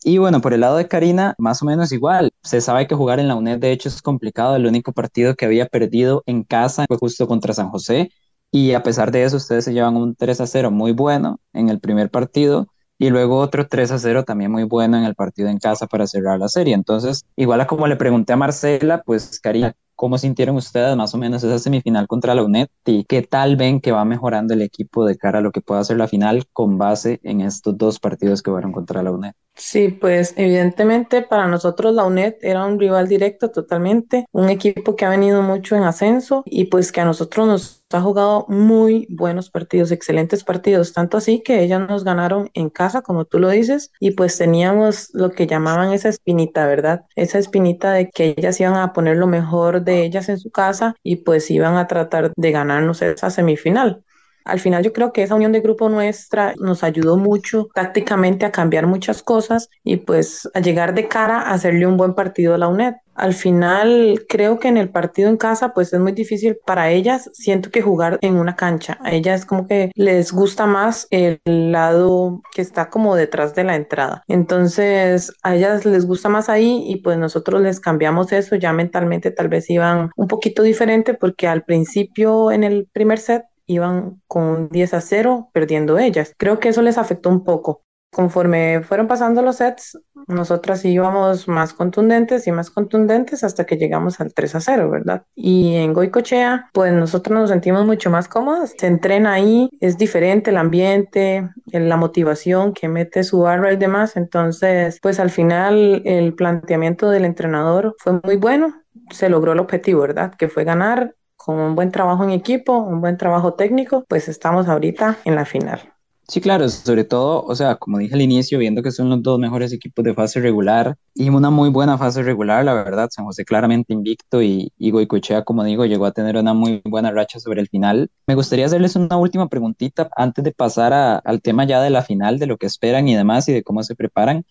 Y 0.04 0.18
bueno, 0.18 0.40
por 0.40 0.52
el 0.52 0.60
lado 0.60 0.76
de 0.76 0.88
Karina, 0.88 1.34
más 1.38 1.62
o 1.62 1.64
menos 1.64 1.92
igual. 1.92 2.32
Se 2.42 2.60
sabe 2.60 2.88
que 2.88 2.94
jugar 2.94 3.20
en 3.20 3.28
la 3.28 3.36
UNED 3.36 3.58
de 3.58 3.70
hecho 3.70 3.88
es 3.88 4.02
complicado. 4.02 4.56
El 4.56 4.66
único 4.66 4.92
partido 4.92 5.36
que 5.36 5.44
había 5.44 5.66
perdido 5.66 6.24
en 6.26 6.42
casa 6.42 6.86
fue 6.88 6.96
justo 6.96 7.28
contra 7.28 7.54
San 7.54 7.70
José. 7.70 8.10
Y 8.54 8.74
a 8.74 8.82
pesar 8.82 9.10
de 9.10 9.24
eso, 9.24 9.38
ustedes 9.38 9.64
se 9.64 9.72
llevan 9.72 9.96
un 9.96 10.14
3 10.14 10.42
a 10.42 10.46
0 10.46 10.70
muy 10.70 10.92
bueno 10.92 11.40
en 11.54 11.70
el 11.70 11.80
primer 11.80 12.10
partido 12.10 12.68
y 12.98 13.08
luego 13.08 13.38
otro 13.38 13.66
3 13.66 13.90
a 13.92 13.98
0 13.98 14.24
también 14.24 14.52
muy 14.52 14.64
bueno 14.64 14.98
en 14.98 15.04
el 15.04 15.14
partido 15.14 15.48
en 15.48 15.58
casa 15.58 15.86
para 15.86 16.06
cerrar 16.06 16.38
la 16.38 16.48
serie. 16.48 16.74
Entonces, 16.74 17.24
igual 17.34 17.62
a 17.62 17.66
como 17.66 17.86
le 17.86 17.96
pregunté 17.96 18.34
a 18.34 18.36
Marcela, 18.36 19.02
pues 19.04 19.40
Karina, 19.40 19.74
¿cómo 19.96 20.18
sintieron 20.18 20.56
ustedes 20.56 20.96
más 20.96 21.14
o 21.14 21.18
menos 21.18 21.42
esa 21.42 21.58
semifinal 21.58 22.06
contra 22.06 22.34
la 22.34 22.44
UNED 22.44 22.68
y 22.84 23.04
qué 23.04 23.22
tal 23.22 23.56
ven 23.56 23.80
que 23.80 23.90
va 23.90 24.04
mejorando 24.04 24.54
el 24.54 24.62
equipo 24.62 25.04
de 25.04 25.16
cara 25.16 25.38
a 25.38 25.42
lo 25.42 25.50
que 25.50 25.60
pueda 25.60 25.82
ser 25.82 25.96
la 25.96 26.08
final 26.08 26.44
con 26.52 26.76
base 26.76 27.20
en 27.22 27.40
estos 27.40 27.76
dos 27.78 27.98
partidos 27.98 28.42
que 28.42 28.50
fueron 28.50 28.72
contra 28.72 29.02
la 29.02 29.12
UNED? 29.12 29.32
Sí, 29.54 29.88
pues 29.88 30.34
evidentemente 30.36 31.22
para 31.22 31.46
nosotros 31.46 31.94
la 31.94 32.04
UNED 32.04 32.36
era 32.40 32.64
un 32.64 32.78
rival 32.80 33.06
directo 33.06 33.50
totalmente, 33.50 34.26
un 34.32 34.48
equipo 34.48 34.96
que 34.96 35.04
ha 35.04 35.10
venido 35.10 35.42
mucho 35.42 35.76
en 35.76 35.82
ascenso 35.82 36.42
y 36.46 36.64
pues 36.64 36.90
que 36.90 37.00
a 37.00 37.04
nosotros 37.04 37.46
nos 37.46 37.81
ha 37.94 38.00
jugado 38.00 38.46
muy 38.48 39.06
buenos 39.10 39.50
partidos, 39.50 39.90
excelentes 39.90 40.44
partidos, 40.44 40.92
tanto 40.92 41.16
así 41.16 41.42
que 41.42 41.62
ellas 41.62 41.80
nos 41.88 42.04
ganaron 42.04 42.50
en 42.54 42.70
casa, 42.70 43.02
como 43.02 43.24
tú 43.24 43.38
lo 43.38 43.48
dices, 43.50 43.92
y 44.00 44.12
pues 44.12 44.38
teníamos 44.38 45.10
lo 45.12 45.30
que 45.30 45.46
llamaban 45.46 45.92
esa 45.92 46.08
espinita, 46.08 46.66
¿verdad? 46.66 47.04
Esa 47.16 47.38
espinita 47.38 47.92
de 47.92 48.10
que 48.10 48.34
ellas 48.36 48.60
iban 48.60 48.76
a 48.76 48.92
poner 48.92 49.16
lo 49.16 49.26
mejor 49.26 49.82
de 49.82 50.04
ellas 50.04 50.28
en 50.28 50.38
su 50.38 50.50
casa 50.50 50.94
y 51.02 51.16
pues 51.16 51.50
iban 51.50 51.76
a 51.76 51.86
tratar 51.86 52.32
de 52.36 52.50
ganarnos 52.52 53.02
esa 53.02 53.30
semifinal. 53.30 54.04
Al 54.44 54.60
final 54.60 54.82
yo 54.82 54.92
creo 54.92 55.12
que 55.12 55.22
esa 55.22 55.34
unión 55.34 55.52
de 55.52 55.60
grupo 55.60 55.88
nuestra 55.88 56.54
nos 56.58 56.82
ayudó 56.84 57.16
mucho 57.16 57.68
tácticamente 57.74 58.46
a 58.46 58.52
cambiar 58.52 58.86
muchas 58.86 59.22
cosas 59.22 59.68
y 59.84 59.96
pues 59.98 60.48
a 60.54 60.60
llegar 60.60 60.94
de 60.94 61.08
cara 61.08 61.40
a 61.40 61.52
hacerle 61.52 61.86
un 61.86 61.96
buen 61.96 62.14
partido 62.14 62.54
a 62.54 62.58
la 62.58 62.68
UNED. 62.68 62.94
Al 63.14 63.34
final 63.34 64.24
creo 64.28 64.58
que 64.58 64.68
en 64.68 64.78
el 64.78 64.88
partido 64.88 65.28
en 65.28 65.36
casa 65.36 65.74
pues 65.74 65.92
es 65.92 66.00
muy 66.00 66.12
difícil 66.12 66.56
para 66.64 66.90
ellas, 66.90 67.28
siento 67.34 67.70
que 67.70 67.82
jugar 67.82 68.18
en 68.22 68.36
una 68.36 68.56
cancha, 68.56 68.98
a 69.02 69.12
ellas 69.12 69.44
como 69.44 69.66
que 69.66 69.90
les 69.94 70.32
gusta 70.32 70.66
más 70.66 71.06
el 71.10 71.38
lado 71.44 72.40
que 72.54 72.62
está 72.62 72.88
como 72.88 73.14
detrás 73.14 73.54
de 73.54 73.64
la 73.64 73.76
entrada. 73.76 74.22
Entonces 74.28 75.30
a 75.42 75.54
ellas 75.54 75.84
les 75.84 76.06
gusta 76.06 76.30
más 76.30 76.48
ahí 76.48 76.84
y 76.86 77.02
pues 77.02 77.18
nosotros 77.18 77.60
les 77.60 77.80
cambiamos 77.80 78.32
eso, 78.32 78.56
ya 78.56 78.72
mentalmente 78.72 79.30
tal 79.30 79.48
vez 79.48 79.68
iban 79.68 80.10
un 80.16 80.28
poquito 80.28 80.62
diferente 80.62 81.12
porque 81.12 81.48
al 81.48 81.64
principio 81.64 82.50
en 82.50 82.64
el 82.64 82.88
primer 82.92 83.18
set 83.18 83.44
iban 83.66 84.22
con 84.26 84.68
10 84.68 84.94
a 84.94 85.00
0 85.00 85.50
perdiendo 85.52 85.98
ellas. 85.98 86.34
Creo 86.36 86.60
que 86.60 86.68
eso 86.68 86.82
les 86.82 86.98
afectó 86.98 87.28
un 87.28 87.44
poco. 87.44 87.82
Conforme 88.14 88.82
fueron 88.82 89.08
pasando 89.08 89.40
los 89.40 89.56
sets, 89.56 89.98
nosotras 90.26 90.84
íbamos 90.84 91.48
más 91.48 91.72
contundentes 91.72 92.46
y 92.46 92.52
más 92.52 92.68
contundentes 92.68 93.42
hasta 93.42 93.64
que 93.64 93.78
llegamos 93.78 94.20
al 94.20 94.34
3 94.34 94.54
a 94.54 94.60
0, 94.60 94.90
¿verdad? 94.90 95.22
Y 95.34 95.76
en 95.76 95.94
Goicochea, 95.94 96.68
pues 96.74 96.92
nosotros 96.92 97.38
nos 97.38 97.48
sentimos 97.48 97.86
mucho 97.86 98.10
más 98.10 98.28
cómodos. 98.28 98.74
Se 98.76 98.86
entrena 98.86 99.32
ahí, 99.32 99.70
es 99.80 99.96
diferente 99.96 100.50
el 100.50 100.58
ambiente, 100.58 101.48
la 101.72 101.96
motivación 101.96 102.74
que 102.74 102.86
mete 102.86 103.24
su 103.24 103.40
barra 103.40 103.72
y 103.72 103.76
demás. 103.76 104.14
Entonces, 104.18 104.98
pues 105.00 105.18
al 105.18 105.30
final 105.30 106.02
el 106.04 106.34
planteamiento 106.34 107.08
del 107.08 107.24
entrenador 107.24 107.96
fue 107.98 108.20
muy 108.22 108.36
bueno. 108.36 108.74
Se 109.10 109.30
logró 109.30 109.52
el 109.52 109.58
objetivo, 109.58 110.02
¿verdad? 110.02 110.34
Que 110.34 110.50
fue 110.50 110.64
ganar 110.64 111.14
con 111.44 111.58
un 111.58 111.74
buen 111.74 111.90
trabajo 111.90 112.24
en 112.24 112.30
equipo, 112.30 112.76
un 112.78 113.00
buen 113.00 113.16
trabajo 113.16 113.54
técnico, 113.54 114.04
pues 114.08 114.28
estamos 114.28 114.68
ahorita 114.68 115.18
en 115.24 115.34
la 115.34 115.44
final. 115.44 115.92
Sí, 116.28 116.40
claro, 116.40 116.68
sobre 116.68 117.04
todo, 117.04 117.44
o 117.44 117.54
sea, 117.54 117.76
como 117.76 117.98
dije 117.98 118.14
al 118.14 118.22
inicio, 118.22 118.58
viendo 118.58 118.82
que 118.82 118.90
son 118.90 119.10
los 119.10 119.22
dos 119.22 119.38
mejores 119.38 119.72
equipos 119.72 120.02
de 120.04 120.14
fase 120.14 120.40
regular 120.40 120.96
y 121.14 121.28
una 121.28 121.50
muy 121.50 121.68
buena 121.68 121.98
fase 121.98 122.22
regular, 122.22 122.64
la 122.64 122.72
verdad, 122.72 123.08
San 123.10 123.26
José 123.26 123.44
claramente 123.44 123.92
invicto 123.92 124.40
y, 124.40 124.72
y 124.78 124.90
Goicochea, 124.92 125.42
como 125.44 125.62
digo, 125.64 125.84
llegó 125.84 126.06
a 126.06 126.12
tener 126.12 126.36
una 126.36 126.54
muy 126.54 126.80
buena 126.84 127.10
racha 127.10 127.38
sobre 127.38 127.60
el 127.60 127.68
final. 127.68 128.08
Me 128.26 128.34
gustaría 128.34 128.64
hacerles 128.66 128.96
una 128.96 129.16
última 129.18 129.48
preguntita 129.48 130.08
antes 130.16 130.42
de 130.44 130.52
pasar 130.52 130.94
al 131.22 131.42
tema 131.42 131.64
ya 131.64 131.82
de 131.82 131.90
la 131.90 132.02
final, 132.02 132.38
de 132.38 132.46
lo 132.46 132.56
que 132.56 132.66
esperan 132.66 133.08
y 133.08 133.14
demás 133.16 133.48
y 133.48 133.52
de 133.52 133.62
cómo 133.62 133.82
se 133.82 133.94
preparan. 133.94 134.44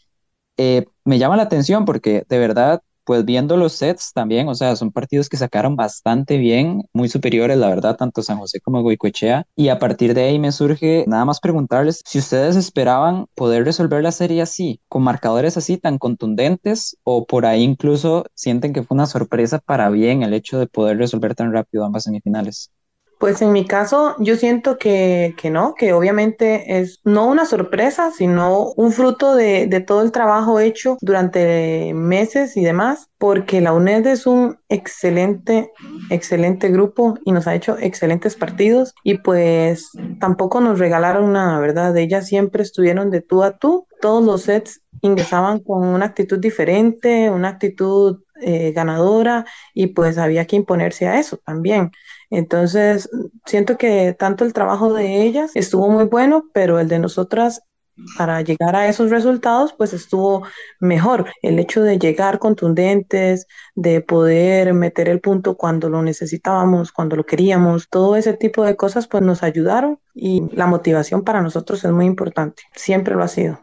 Eh, 0.58 0.86
me 1.06 1.20
llama 1.20 1.38
la 1.38 1.44
atención 1.44 1.86
porque 1.86 2.26
de 2.30 2.40
verdad 2.40 2.82
pues 3.12 3.26
viendo 3.26 3.58
los 3.58 3.74
sets 3.74 4.14
también, 4.14 4.48
o 4.48 4.56
sea, 4.56 4.74
son 4.78 4.90
partidos 4.90 5.28
que 5.28 5.36
sacaron 5.36 5.76
bastante 5.76 6.38
bien, 6.38 6.84
muy 6.94 7.10
superiores, 7.10 7.58
la 7.58 7.68
verdad, 7.68 7.98
tanto 7.98 8.24
San 8.24 8.38
José 8.38 8.62
como 8.62 8.82
Goicoechea. 8.84 9.46
Y 9.54 9.68
a 9.68 9.80
partir 9.80 10.14
de 10.14 10.24
ahí 10.24 10.40
me 10.40 10.54
surge 10.54 11.04
nada 11.10 11.26
más 11.26 11.42
preguntarles 11.42 12.00
si 12.06 12.20
ustedes 12.20 12.56
esperaban 12.56 13.26
poder 13.36 13.66
resolver 13.66 14.02
la 14.02 14.14
serie 14.14 14.42
así, 14.42 14.80
con 14.88 15.04
marcadores 15.04 15.58
así 15.58 15.78
tan 15.78 15.98
contundentes, 15.98 16.96
o 17.04 17.26
por 17.26 17.46
ahí 17.46 17.64
incluso 17.64 18.24
sienten 18.34 18.72
que 18.72 18.82
fue 18.82 18.96
una 18.96 19.08
sorpresa 19.08 19.60
para 19.60 19.90
bien 19.90 20.24
el 20.24 20.34
hecho 20.34 20.58
de 20.58 20.68
poder 20.68 20.98
resolver 20.98 21.36
tan 21.36 21.52
rápido 21.52 21.84
ambas 21.84 22.04
semifinales. 22.04 22.72
Pues 23.22 23.40
en 23.44 23.52
mi 23.52 23.68
caso, 23.68 24.16
yo 24.18 24.36
siento 24.36 24.80
que, 24.80 25.36
que, 25.38 25.52
no, 25.52 25.76
que 25.76 25.94
obviamente 25.94 26.80
es 26.80 27.02
no 27.04 27.28
una 27.28 27.46
sorpresa, 27.46 28.10
sino 28.10 28.72
un 28.72 28.92
fruto 28.92 29.36
de, 29.36 29.68
de, 29.68 29.80
todo 29.80 30.02
el 30.02 30.12
trabajo 30.12 30.60
hecho 30.60 30.98
durante 31.02 31.94
meses 31.94 32.58
y 32.58 32.64
demás, 32.64 33.12
porque 33.20 33.62
la 33.62 33.74
UNED 33.74 34.08
es 34.08 34.26
un 34.26 34.58
excelente, 34.70 35.72
excelente 36.10 36.70
grupo 36.70 37.14
y 37.24 37.32
nos 37.32 37.46
ha 37.46 37.54
hecho 37.54 37.78
excelentes 37.78 38.36
partidos 38.36 38.96
y 39.04 39.20
pues 39.20 39.92
tampoco 40.20 40.60
nos 40.60 40.80
regalaron 40.80 41.32
nada, 41.32 41.60
¿verdad? 41.60 41.96
Ellas 41.98 42.26
siempre 42.26 42.64
estuvieron 42.64 43.12
de 43.12 43.22
tú 43.22 43.44
a 43.44 43.56
tú, 43.56 43.86
todos 44.02 44.26
los 44.26 44.42
sets 44.42 44.82
ingresaban 45.02 45.60
con 45.60 45.86
una 45.86 46.08
actitud 46.08 46.40
diferente, 46.40 47.30
una 47.30 47.50
actitud 47.50 48.24
eh, 48.42 48.72
ganadora 48.72 49.46
y 49.76 49.88
pues 49.88 50.18
había 50.18 50.48
que 50.48 50.56
imponerse 50.56 51.08
a 51.08 51.20
eso 51.20 51.38
también. 51.46 51.92
Entonces, 52.32 53.10
siento 53.46 53.78
que 53.78 54.16
tanto 54.18 54.46
el 54.46 54.54
trabajo 54.54 54.94
de 54.94 55.22
ellas 55.22 55.52
estuvo 55.54 55.90
muy 55.90 56.06
bueno, 56.06 56.46
pero 56.54 56.80
el 56.80 56.88
de 56.88 56.98
nosotras 56.98 57.62
para 58.18 58.42
llegar 58.42 58.76
a 58.76 58.88
esos 58.88 59.10
resultados, 59.10 59.74
pues 59.78 59.94
estuvo 59.94 60.44
mejor. 60.80 61.30
El 61.42 61.60
hecho 61.60 61.84
de 61.84 62.00
llegar 62.00 62.40
contundentes, 62.40 63.48
de 63.76 64.02
poder 64.02 64.74
meter 64.74 65.10
el 65.10 65.20
punto 65.20 65.56
cuando 65.58 65.90
lo 65.90 66.02
necesitábamos, 66.02 66.92
cuando 66.92 67.16
lo 67.16 67.26
queríamos, 67.26 67.90
todo 67.90 68.16
ese 68.16 68.34
tipo 68.34 68.64
de 68.64 68.76
cosas, 68.76 69.08
pues 69.08 69.22
nos 69.24 69.44
ayudaron 69.44 70.00
y 70.16 70.44
la 70.54 70.68
motivación 70.68 71.24
para 71.24 71.42
nosotros 71.42 71.84
es 71.84 71.92
muy 71.92 72.06
importante. 72.06 72.64
Siempre 72.74 73.14
lo 73.14 73.24
ha 73.24 73.28
sido. 73.28 73.60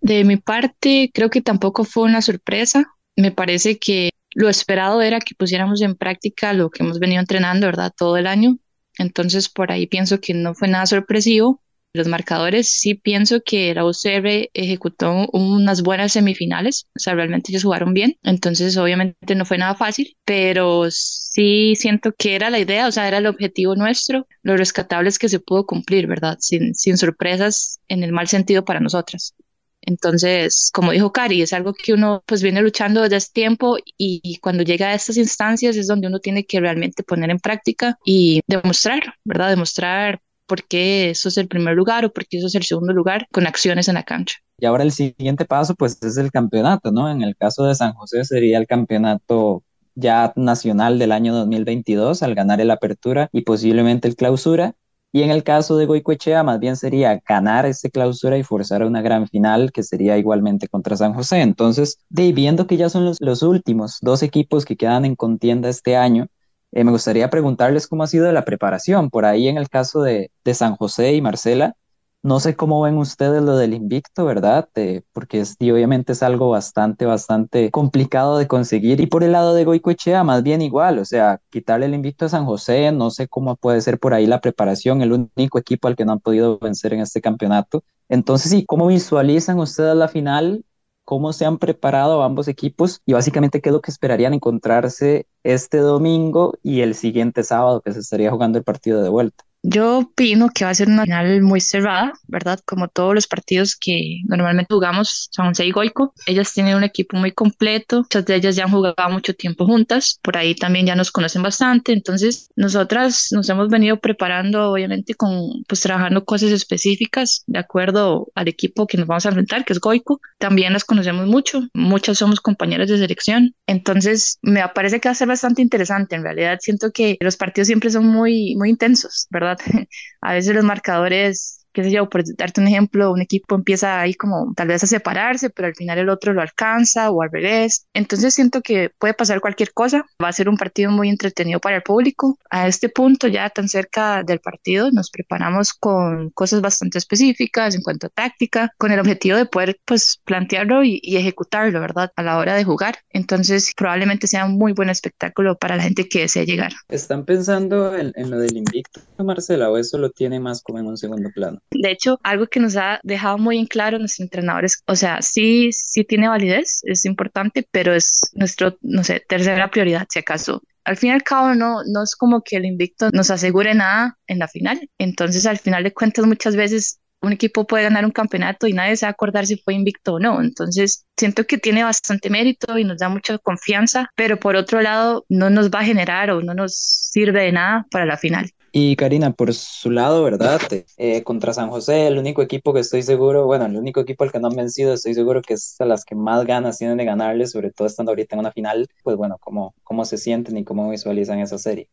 De 0.00 0.24
mi 0.24 0.38
parte, 0.38 1.10
creo 1.12 1.28
que 1.28 1.42
tampoco 1.42 1.84
fue 1.84 2.04
una 2.04 2.22
sorpresa. 2.22 2.94
Me 3.16 3.30
parece 3.30 3.78
que 3.78 4.10
lo 4.34 4.48
esperado 4.48 5.02
era 5.02 5.20
que 5.20 5.34
pusiéramos 5.34 5.82
en 5.82 5.96
práctica 5.96 6.52
lo 6.52 6.70
que 6.70 6.82
hemos 6.82 6.98
venido 6.98 7.20
entrenando, 7.20 7.66
¿verdad? 7.66 7.92
Todo 7.96 8.16
el 8.16 8.26
año. 8.26 8.58
Entonces, 8.98 9.48
por 9.48 9.72
ahí 9.72 9.86
pienso 9.86 10.20
que 10.20 10.34
no 10.34 10.54
fue 10.54 10.68
nada 10.68 10.86
sorpresivo. 10.86 11.62
Los 11.92 12.06
marcadores, 12.06 12.68
sí 12.68 12.94
pienso 12.94 13.40
que 13.44 13.74
la 13.74 13.84
UCR 13.84 14.50
ejecutó 14.54 15.28
unas 15.32 15.82
buenas 15.82 16.12
semifinales, 16.12 16.86
o 16.94 17.00
sea, 17.00 17.14
realmente 17.14 17.50
ellos 17.50 17.64
jugaron 17.64 17.94
bien, 17.94 18.16
entonces 18.22 18.76
obviamente 18.76 19.34
no 19.34 19.44
fue 19.44 19.58
nada 19.58 19.74
fácil, 19.74 20.16
pero 20.24 20.86
sí 20.88 21.74
siento 21.74 22.12
que 22.16 22.36
era 22.36 22.48
la 22.48 22.60
idea, 22.60 22.86
o 22.86 22.92
sea, 22.92 23.08
era 23.08 23.18
el 23.18 23.26
objetivo 23.26 23.74
nuestro, 23.74 24.28
lo 24.44 24.56
rescatable 24.56 25.08
es 25.08 25.18
que 25.18 25.28
se 25.28 25.40
pudo 25.40 25.66
cumplir, 25.66 26.06
¿verdad? 26.06 26.36
Sin, 26.38 26.76
sin 26.76 26.96
sorpresas 26.96 27.80
en 27.88 28.04
el 28.04 28.12
mal 28.12 28.28
sentido 28.28 28.64
para 28.64 28.78
nosotras. 28.78 29.34
Entonces, 29.82 30.70
como 30.72 30.92
dijo 30.92 31.12
Cari, 31.12 31.42
es 31.42 31.52
algo 31.52 31.72
que 31.72 31.92
uno 31.92 32.22
pues 32.26 32.42
viene 32.42 32.62
luchando 32.62 33.02
desde 33.02 33.16
hace 33.16 33.32
tiempo 33.32 33.76
y, 33.96 34.38
cuando 34.40 34.62
llega 34.62 34.88
a 34.88 34.94
estas 34.94 35.16
instancias 35.16 35.76
es 35.76 35.86
donde 35.86 36.08
uno 36.08 36.18
tiene 36.18 36.44
que 36.44 36.60
realmente 36.60 37.02
poner 37.02 37.30
en 37.30 37.38
práctica 37.38 37.98
y 38.04 38.40
demostrar, 38.46 39.14
¿verdad? 39.24 39.50
Demostrar 39.50 40.20
por 40.46 40.64
qué 40.64 41.10
eso 41.10 41.28
es 41.28 41.38
el 41.38 41.48
primer 41.48 41.76
lugar 41.76 42.04
o 42.04 42.12
por 42.12 42.26
qué 42.26 42.38
eso 42.38 42.48
es 42.48 42.54
el 42.54 42.64
segundo 42.64 42.92
lugar 42.92 43.26
con 43.32 43.46
acciones 43.46 43.88
en 43.88 43.94
la 43.94 44.02
cancha. 44.02 44.36
Y 44.58 44.66
ahora 44.66 44.82
el 44.82 44.92
siguiente 44.92 45.44
paso 45.44 45.74
pues 45.74 46.02
es 46.02 46.16
el 46.16 46.30
campeonato, 46.30 46.90
¿no? 46.92 47.10
En 47.10 47.22
el 47.22 47.36
caso 47.36 47.64
de 47.64 47.74
San 47.74 47.94
José 47.94 48.24
sería 48.24 48.58
el 48.58 48.66
campeonato 48.66 49.62
ya 49.94 50.32
nacional 50.36 50.98
del 50.98 51.12
año 51.12 51.34
2022 51.34 52.22
al 52.22 52.34
ganar 52.34 52.60
el 52.60 52.70
apertura 52.70 53.28
y 53.32 53.42
posiblemente 53.42 54.08
el 54.08 54.16
clausura 54.16 54.74
y 55.12 55.22
en 55.22 55.30
el 55.30 55.42
caso 55.42 55.76
de 55.76 55.86
Goicoechea, 55.86 56.42
más 56.42 56.60
bien 56.60 56.76
sería 56.76 57.20
ganar 57.26 57.66
ese 57.66 57.90
clausura 57.90 58.38
y 58.38 58.44
forzar 58.44 58.84
una 58.84 59.02
gran 59.02 59.26
final 59.26 59.72
que 59.72 59.82
sería 59.82 60.16
igualmente 60.18 60.68
contra 60.68 60.96
San 60.96 61.14
José. 61.14 61.40
Entonces, 61.40 61.98
de, 62.08 62.32
viendo 62.32 62.66
que 62.66 62.76
ya 62.76 62.88
son 62.88 63.04
los, 63.04 63.16
los 63.20 63.42
últimos 63.42 63.98
dos 64.02 64.22
equipos 64.22 64.64
que 64.64 64.76
quedan 64.76 65.04
en 65.04 65.16
contienda 65.16 65.68
este 65.68 65.96
año, 65.96 66.28
eh, 66.72 66.84
me 66.84 66.92
gustaría 66.92 67.28
preguntarles 67.30 67.88
cómo 67.88 68.04
ha 68.04 68.06
sido 68.06 68.30
la 68.30 68.44
preparación. 68.44 69.10
Por 69.10 69.24
ahí 69.24 69.48
en 69.48 69.56
el 69.58 69.68
caso 69.68 70.02
de, 70.02 70.30
de 70.44 70.54
San 70.54 70.76
José 70.76 71.14
y 71.14 71.20
Marcela, 71.20 71.74
no 72.22 72.38
sé 72.40 72.54
cómo 72.54 72.82
ven 72.82 72.98
ustedes 72.98 73.42
lo 73.42 73.56
del 73.56 73.72
invicto, 73.74 74.24
¿verdad? 74.26 74.68
porque 75.12 75.40
es, 75.40 75.56
obviamente 75.60 76.12
es 76.12 76.22
algo 76.22 76.50
bastante, 76.50 77.06
bastante 77.06 77.70
complicado 77.70 78.36
de 78.38 78.46
conseguir. 78.46 79.00
Y 79.00 79.06
por 79.06 79.24
el 79.24 79.32
lado 79.32 79.54
de 79.54 79.64
Goicoechea, 79.64 80.22
más 80.24 80.42
bien 80.42 80.60
igual, 80.62 80.98
o 80.98 81.04
sea, 81.04 81.40
quitarle 81.50 81.86
el 81.86 81.94
invicto 81.94 82.26
a 82.26 82.28
San 82.28 82.44
José, 82.44 82.92
no 82.92 83.10
sé 83.10 83.28
cómo 83.28 83.56
puede 83.56 83.80
ser 83.80 83.98
por 83.98 84.12
ahí 84.14 84.26
la 84.26 84.40
preparación, 84.40 85.00
el 85.02 85.12
único 85.12 85.58
equipo 85.58 85.88
al 85.88 85.96
que 85.96 86.04
no 86.04 86.12
han 86.12 86.20
podido 86.20 86.58
vencer 86.58 86.92
en 86.92 87.00
este 87.00 87.20
campeonato. 87.20 87.84
Entonces, 88.08 88.50
sí, 88.50 88.64
¿cómo 88.66 88.88
visualizan 88.88 89.58
ustedes 89.58 89.96
la 89.96 90.08
final? 90.08 90.64
¿Cómo 91.04 91.32
se 91.32 91.44
han 91.46 91.58
preparado 91.58 92.22
ambos 92.22 92.48
equipos? 92.48 93.00
Y 93.06 93.14
básicamente, 93.14 93.60
¿qué 93.60 93.70
es 93.70 93.72
lo 93.72 93.80
que 93.80 93.90
esperarían 93.90 94.34
encontrarse 94.34 95.26
este 95.42 95.78
domingo 95.78 96.54
y 96.62 96.82
el 96.82 96.94
siguiente 96.94 97.42
sábado 97.44 97.80
que 97.80 97.92
se 97.92 98.00
estaría 98.00 98.30
jugando 98.30 98.58
el 98.58 98.64
partido 98.64 99.02
de 99.02 99.08
vuelta? 99.08 99.44
Yo 99.62 99.98
opino 99.98 100.48
que 100.54 100.64
va 100.64 100.70
a 100.70 100.74
ser 100.74 100.88
una 100.88 101.04
final 101.04 101.42
muy 101.42 101.60
cerrada, 101.60 102.12
¿verdad? 102.28 102.60
Como 102.64 102.88
todos 102.88 103.14
los 103.14 103.26
partidos 103.26 103.76
que 103.76 104.20
normalmente 104.26 104.72
jugamos, 104.72 105.28
San 105.32 105.48
José 105.48 105.66
y 105.66 105.70
Goico. 105.70 106.14
Ellas 106.26 106.52
tienen 106.54 106.76
un 106.76 106.84
equipo 106.84 107.18
muy 107.18 107.32
completo, 107.32 107.98
muchas 107.98 108.24
de 108.24 108.36
ellas 108.36 108.56
ya 108.56 108.64
han 108.64 108.70
jugado 108.70 109.10
mucho 109.10 109.34
tiempo 109.34 109.66
juntas, 109.66 110.18
por 110.22 110.38
ahí 110.38 110.54
también 110.54 110.86
ya 110.86 110.94
nos 110.94 111.10
conocen 111.10 111.42
bastante. 111.42 111.92
Entonces, 111.92 112.48
nosotras 112.56 113.28
nos 113.32 113.48
hemos 113.50 113.68
venido 113.68 114.00
preparando, 114.00 114.70
obviamente, 114.70 115.14
con, 115.14 115.62
pues 115.68 115.80
trabajando 115.80 116.24
cosas 116.24 116.52
específicas 116.52 117.44
de 117.46 117.58
acuerdo 117.58 118.28
al 118.34 118.48
equipo 118.48 118.86
que 118.86 118.96
nos 118.96 119.06
vamos 119.06 119.26
a 119.26 119.28
enfrentar, 119.28 119.66
que 119.66 119.74
es 119.74 119.80
Goico. 119.80 120.20
También 120.38 120.72
las 120.72 120.84
conocemos 120.84 121.26
mucho, 121.26 121.68
muchas 121.74 122.16
somos 122.16 122.40
compañeras 122.40 122.88
de 122.88 122.96
selección. 122.96 123.54
Entonces, 123.66 124.38
me 124.40 124.66
parece 124.74 125.00
que 125.00 125.08
va 125.08 125.12
a 125.12 125.16
ser 125.16 125.28
bastante 125.28 125.60
interesante. 125.60 126.16
En 126.16 126.22
realidad, 126.22 126.58
siento 126.62 126.92
que 126.92 127.18
los 127.20 127.36
partidos 127.36 127.66
siempre 127.66 127.90
son 127.90 128.06
muy, 128.06 128.54
muy 128.56 128.70
intensos, 128.70 129.26
¿verdad? 129.30 129.49
A 130.20 130.32
veces 130.34 130.54
los 130.54 130.64
marcadores 130.64 131.59
qué 131.72 131.84
sé 131.84 131.90
yo, 131.90 132.08
por 132.08 132.22
darte 132.36 132.60
un 132.60 132.68
ejemplo, 132.68 133.12
un 133.12 133.22
equipo 133.22 133.54
empieza 133.54 134.00
ahí 134.00 134.14
como 134.14 134.52
tal 134.54 134.68
vez 134.68 134.82
a 134.84 134.86
separarse, 134.86 135.50
pero 135.50 135.68
al 135.68 135.74
final 135.74 135.98
el 135.98 136.08
otro 136.08 136.32
lo 136.32 136.42
alcanza 136.42 137.10
o 137.10 137.22
al 137.22 137.30
revés. 137.30 137.86
Entonces 137.94 138.34
siento 138.34 138.60
que 138.60 138.90
puede 138.98 139.14
pasar 139.14 139.40
cualquier 139.40 139.72
cosa. 139.72 140.04
Va 140.22 140.28
a 140.28 140.32
ser 140.32 140.48
un 140.48 140.56
partido 140.56 140.90
muy 140.90 141.08
entretenido 141.08 141.60
para 141.60 141.76
el 141.76 141.82
público. 141.82 142.38
A 142.50 142.68
este 142.68 142.88
punto, 142.88 143.28
ya 143.28 143.50
tan 143.50 143.68
cerca 143.68 144.22
del 144.22 144.40
partido, 144.40 144.90
nos 144.90 145.10
preparamos 145.10 145.72
con 145.72 146.30
cosas 146.30 146.60
bastante 146.60 146.98
específicas 146.98 147.74
en 147.74 147.82
cuanto 147.82 148.06
a 148.06 148.10
táctica, 148.10 148.72
con 148.78 148.92
el 148.92 149.00
objetivo 149.00 149.36
de 149.36 149.46
poder 149.46 149.78
pues 149.84 150.20
plantearlo 150.24 150.84
y, 150.84 151.00
ejecutarlo, 151.20 151.80
¿verdad? 151.80 152.10
A 152.16 152.22
la 152.22 152.38
hora 152.38 152.54
de 152.54 152.64
jugar. 152.64 152.98
Entonces 153.10 153.72
probablemente 153.76 154.26
sea 154.26 154.46
un 154.46 154.56
muy 154.56 154.72
buen 154.72 154.90
espectáculo 154.90 155.56
para 155.56 155.76
la 155.76 155.82
gente 155.82 156.08
que 156.08 156.20
desea 156.20 156.44
llegar. 156.44 156.72
¿Están 156.88 157.24
pensando 157.24 157.96
en, 157.96 158.12
en 158.16 158.30
lo 158.30 158.38
del 158.38 158.56
invicto, 158.56 159.00
Marcela, 159.18 159.70
o 159.70 159.76
eso 159.76 159.98
lo 159.98 160.10
tiene 160.10 160.40
más 160.40 160.62
como 160.62 160.78
en 160.78 160.86
un 160.86 160.96
segundo 160.96 161.30
plano? 161.34 161.59
De 161.70 161.90
hecho, 161.90 162.18
algo 162.22 162.46
que 162.46 162.60
nos 162.60 162.76
ha 162.76 163.00
dejado 163.02 163.38
muy 163.38 163.58
en 163.58 163.66
claro 163.66 163.98
nuestros 163.98 164.24
entrenadores, 164.24 164.82
o 164.86 164.96
sea, 164.96 165.22
sí, 165.22 165.70
sí 165.72 166.04
tiene 166.04 166.28
validez, 166.28 166.80
es 166.84 167.04
importante, 167.04 167.66
pero 167.70 167.94
es 167.94 168.20
nuestro, 168.34 168.76
no 168.82 169.04
sé, 169.04 169.22
tercera 169.28 169.70
prioridad, 169.70 170.06
si 170.10 170.18
acaso. 170.18 170.62
Al 170.84 170.96
fin 170.96 171.10
y 171.10 171.12
al 171.12 171.22
cabo, 171.22 171.54
no, 171.54 171.82
no 171.86 172.02
es 172.02 172.16
como 172.16 172.42
que 172.42 172.56
el 172.56 172.64
invicto 172.64 173.10
nos 173.12 173.30
asegure 173.30 173.74
nada 173.74 174.18
en 174.26 174.38
la 174.38 174.48
final. 174.48 174.88
Entonces, 174.98 175.46
al 175.46 175.58
final 175.58 175.84
de 175.84 175.92
cuentas, 175.92 176.26
muchas 176.26 176.56
veces 176.56 177.00
un 177.22 177.32
equipo 177.32 177.66
puede 177.66 177.84
ganar 177.84 178.04
un 178.04 178.10
campeonato 178.10 178.66
y 178.66 178.72
nadie 178.72 178.96
se 178.96 179.06
va 179.06 179.10
a 179.10 179.12
acordar 179.12 179.46
si 179.46 179.56
fue 179.56 179.74
invicto 179.74 180.14
o 180.14 180.18
no. 180.18 180.40
Entonces, 180.40 181.06
siento 181.16 181.46
que 181.46 181.58
tiene 181.58 181.84
bastante 181.84 182.30
mérito 182.30 182.78
y 182.78 182.84
nos 182.84 182.98
da 182.98 183.08
mucha 183.08 183.38
confianza, 183.38 184.10
pero 184.16 184.38
por 184.40 184.56
otro 184.56 184.80
lado, 184.80 185.24
no 185.28 185.50
nos 185.50 185.70
va 185.70 185.80
a 185.80 185.84
generar 185.84 186.30
o 186.30 186.42
no 186.42 186.54
nos 186.54 186.74
sirve 186.74 187.44
de 187.44 187.52
nada 187.52 187.86
para 187.90 188.06
la 188.06 188.16
final. 188.16 188.50
Y 188.72 188.94
Karina, 188.96 189.32
por 189.32 189.52
su 189.52 189.90
lado, 189.90 190.22
¿verdad? 190.22 190.60
Eh, 190.96 191.22
contra 191.22 191.54
San 191.54 191.70
José, 191.70 192.06
el 192.06 192.18
único 192.18 192.42
equipo 192.42 192.74
que 192.74 192.80
estoy 192.80 193.02
seguro, 193.02 193.46
bueno, 193.46 193.64
el 193.64 193.76
único 193.76 194.00
equipo 194.00 194.24
al 194.24 194.32
que 194.32 194.38
no 194.38 194.48
han 194.48 194.56
vencido, 194.56 194.92
estoy 194.92 195.14
seguro 195.14 195.40
que 195.40 195.54
es 195.54 195.80
a 195.80 195.86
las 195.86 196.04
que 196.04 196.14
más 196.14 196.44
ganas 196.44 196.78
tienen 196.78 196.98
de 196.98 197.06
ganarle, 197.06 197.46
sobre 197.46 197.70
todo 197.70 197.86
estando 197.86 198.12
ahorita 198.12 198.36
en 198.36 198.40
una 198.40 198.52
final, 198.52 198.86
pues 199.02 199.16
bueno, 199.16 199.36
¿cómo, 199.40 199.74
cómo 199.82 200.04
se 200.04 200.18
sienten 200.18 200.58
y 200.58 200.64
cómo 200.64 200.90
visualizan 200.90 201.38
esa 201.40 201.56
serie? 201.56 201.88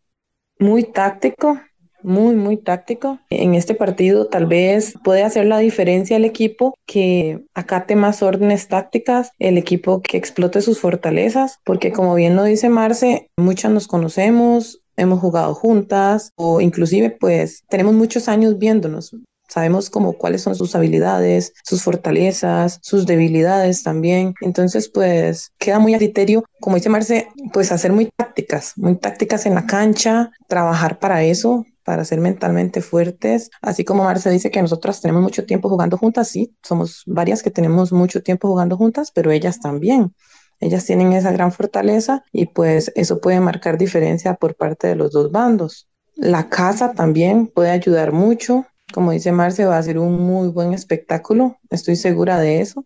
Muy 0.59 0.83
táctico, 0.83 1.59
muy, 2.03 2.35
muy 2.35 2.57
táctico. 2.57 3.19
En 3.29 3.55
este 3.55 3.73
partido 3.75 4.27
tal 4.27 4.45
vez 4.45 4.95
puede 5.03 5.23
hacer 5.23 5.45
la 5.45 5.59
diferencia 5.59 6.17
el 6.17 6.25
equipo 6.25 6.77
que 6.85 7.45
acate 7.53 7.95
más 7.95 8.21
órdenes 8.21 8.67
tácticas, 8.67 9.31
el 9.39 9.57
equipo 9.57 10.01
que 10.01 10.17
explote 10.17 10.61
sus 10.61 10.79
fortalezas, 10.79 11.59
porque 11.63 11.91
como 11.91 12.15
bien 12.15 12.35
lo 12.35 12.43
dice 12.43 12.69
Marce, 12.69 13.29
muchas 13.37 13.71
nos 13.71 13.87
conocemos, 13.87 14.81
hemos 14.97 15.19
jugado 15.19 15.53
juntas 15.53 16.31
o 16.35 16.59
inclusive 16.59 17.11
pues 17.11 17.63
tenemos 17.69 17.93
muchos 17.93 18.27
años 18.27 18.57
viéndonos. 18.57 19.15
Sabemos 19.47 19.89
como 19.89 20.13
cuáles 20.13 20.41
son 20.41 20.55
sus 20.55 20.75
habilidades, 20.75 21.53
sus 21.63 21.81
fortalezas, 21.81 22.79
sus 22.81 23.05
debilidades 23.05 23.81
también. 23.81 24.33
Entonces, 24.41 24.89
pues 24.89 25.53
queda 25.57 25.79
muy 25.79 25.93
a 25.93 25.97
criterio, 25.97 26.43
como 26.59 26.75
dice 26.75 26.89
Marce, 26.89 27.29
pues 27.53 27.71
hacer 27.71 27.93
muy 27.93 28.09
tácticas, 28.13 28.73
muy 28.75 28.97
tácticas 28.97 29.45
en 29.45 29.55
la 29.55 29.65
cancha, 29.65 30.31
trabajar 30.49 30.99
para 30.99 31.23
eso, 31.23 31.65
para 31.85 32.03
ser 32.03 32.19
mentalmente 32.19 32.81
fuertes. 32.81 33.49
Así 33.61 33.85
como 33.85 34.03
Marce 34.03 34.29
dice 34.29 34.51
que 34.51 34.61
nosotras 34.61 34.99
tenemos 34.99 35.23
mucho 35.23 35.45
tiempo 35.45 35.69
jugando 35.69 35.97
juntas, 35.97 36.27
sí, 36.27 36.53
somos 36.61 37.03
varias 37.05 37.41
que 37.41 37.49
tenemos 37.49 37.93
mucho 37.93 38.21
tiempo 38.21 38.49
jugando 38.49 38.75
juntas, 38.75 39.11
pero 39.15 39.31
ellas 39.31 39.61
también. 39.61 40.13
Ellas 40.59 40.85
tienen 40.85 41.13
esa 41.13 41.31
gran 41.31 41.51
fortaleza 41.51 42.23
y 42.31 42.47
pues 42.47 42.91
eso 42.95 43.19
puede 43.19 43.39
marcar 43.39 43.77
diferencia 43.77 44.33
por 44.35 44.55
parte 44.55 44.87
de 44.87 44.95
los 44.95 45.11
dos 45.11 45.31
bandos. 45.31 45.87
La 46.15 46.49
casa 46.49 46.93
también 46.93 47.47
puede 47.47 47.69
ayudar 47.69 48.11
mucho. 48.11 48.65
Como 48.93 49.11
dice 49.11 49.31
Marce, 49.31 49.65
va 49.65 49.77
a 49.77 49.83
ser 49.83 49.99
un 49.99 50.19
muy 50.19 50.47
buen 50.47 50.73
espectáculo. 50.73 51.57
Estoy 51.69 51.95
segura 51.95 52.39
de 52.39 52.61
eso. 52.61 52.85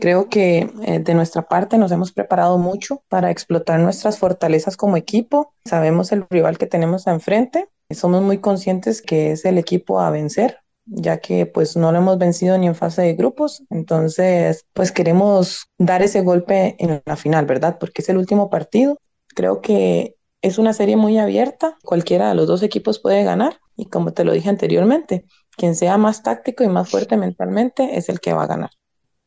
Creo 0.00 0.28
que 0.28 0.70
eh, 0.82 0.98
de 0.98 1.14
nuestra 1.14 1.42
parte 1.42 1.78
nos 1.78 1.92
hemos 1.92 2.12
preparado 2.12 2.58
mucho 2.58 3.02
para 3.08 3.30
explotar 3.30 3.80
nuestras 3.80 4.18
fortalezas 4.18 4.76
como 4.76 4.96
equipo. 4.96 5.54
Sabemos 5.64 6.12
el 6.12 6.26
rival 6.28 6.58
que 6.58 6.66
tenemos 6.66 7.06
enfrente. 7.06 7.68
Somos 7.90 8.22
muy 8.22 8.38
conscientes 8.38 9.00
que 9.00 9.30
es 9.30 9.44
el 9.44 9.58
equipo 9.58 10.00
a 10.00 10.10
vencer 10.10 10.58
ya 10.86 11.18
que 11.18 11.46
pues 11.46 11.76
no 11.76 11.92
lo 11.92 11.98
hemos 11.98 12.18
vencido 12.18 12.56
ni 12.58 12.66
en 12.66 12.74
fase 12.74 13.02
de 13.02 13.14
grupos, 13.14 13.62
entonces 13.70 14.64
pues 14.72 14.92
queremos 14.92 15.66
dar 15.78 16.02
ese 16.02 16.22
golpe 16.22 16.76
en 16.78 17.02
la 17.04 17.16
final, 17.16 17.46
¿verdad? 17.46 17.78
Porque 17.78 18.02
es 18.02 18.08
el 18.08 18.16
último 18.16 18.50
partido. 18.50 18.98
Creo 19.34 19.60
que 19.60 20.16
es 20.42 20.58
una 20.58 20.72
serie 20.72 20.96
muy 20.96 21.18
abierta, 21.18 21.76
cualquiera 21.82 22.28
de 22.28 22.34
los 22.36 22.46
dos 22.46 22.62
equipos 22.62 23.00
puede 23.00 23.24
ganar 23.24 23.58
y 23.76 23.86
como 23.86 24.12
te 24.12 24.24
lo 24.24 24.32
dije 24.32 24.48
anteriormente, 24.48 25.24
quien 25.56 25.74
sea 25.74 25.98
más 25.98 26.22
táctico 26.22 26.64
y 26.64 26.68
más 26.68 26.88
fuerte 26.88 27.16
mentalmente 27.16 27.96
es 27.98 28.08
el 28.08 28.20
que 28.20 28.32
va 28.32 28.44
a 28.44 28.46
ganar. 28.46 28.70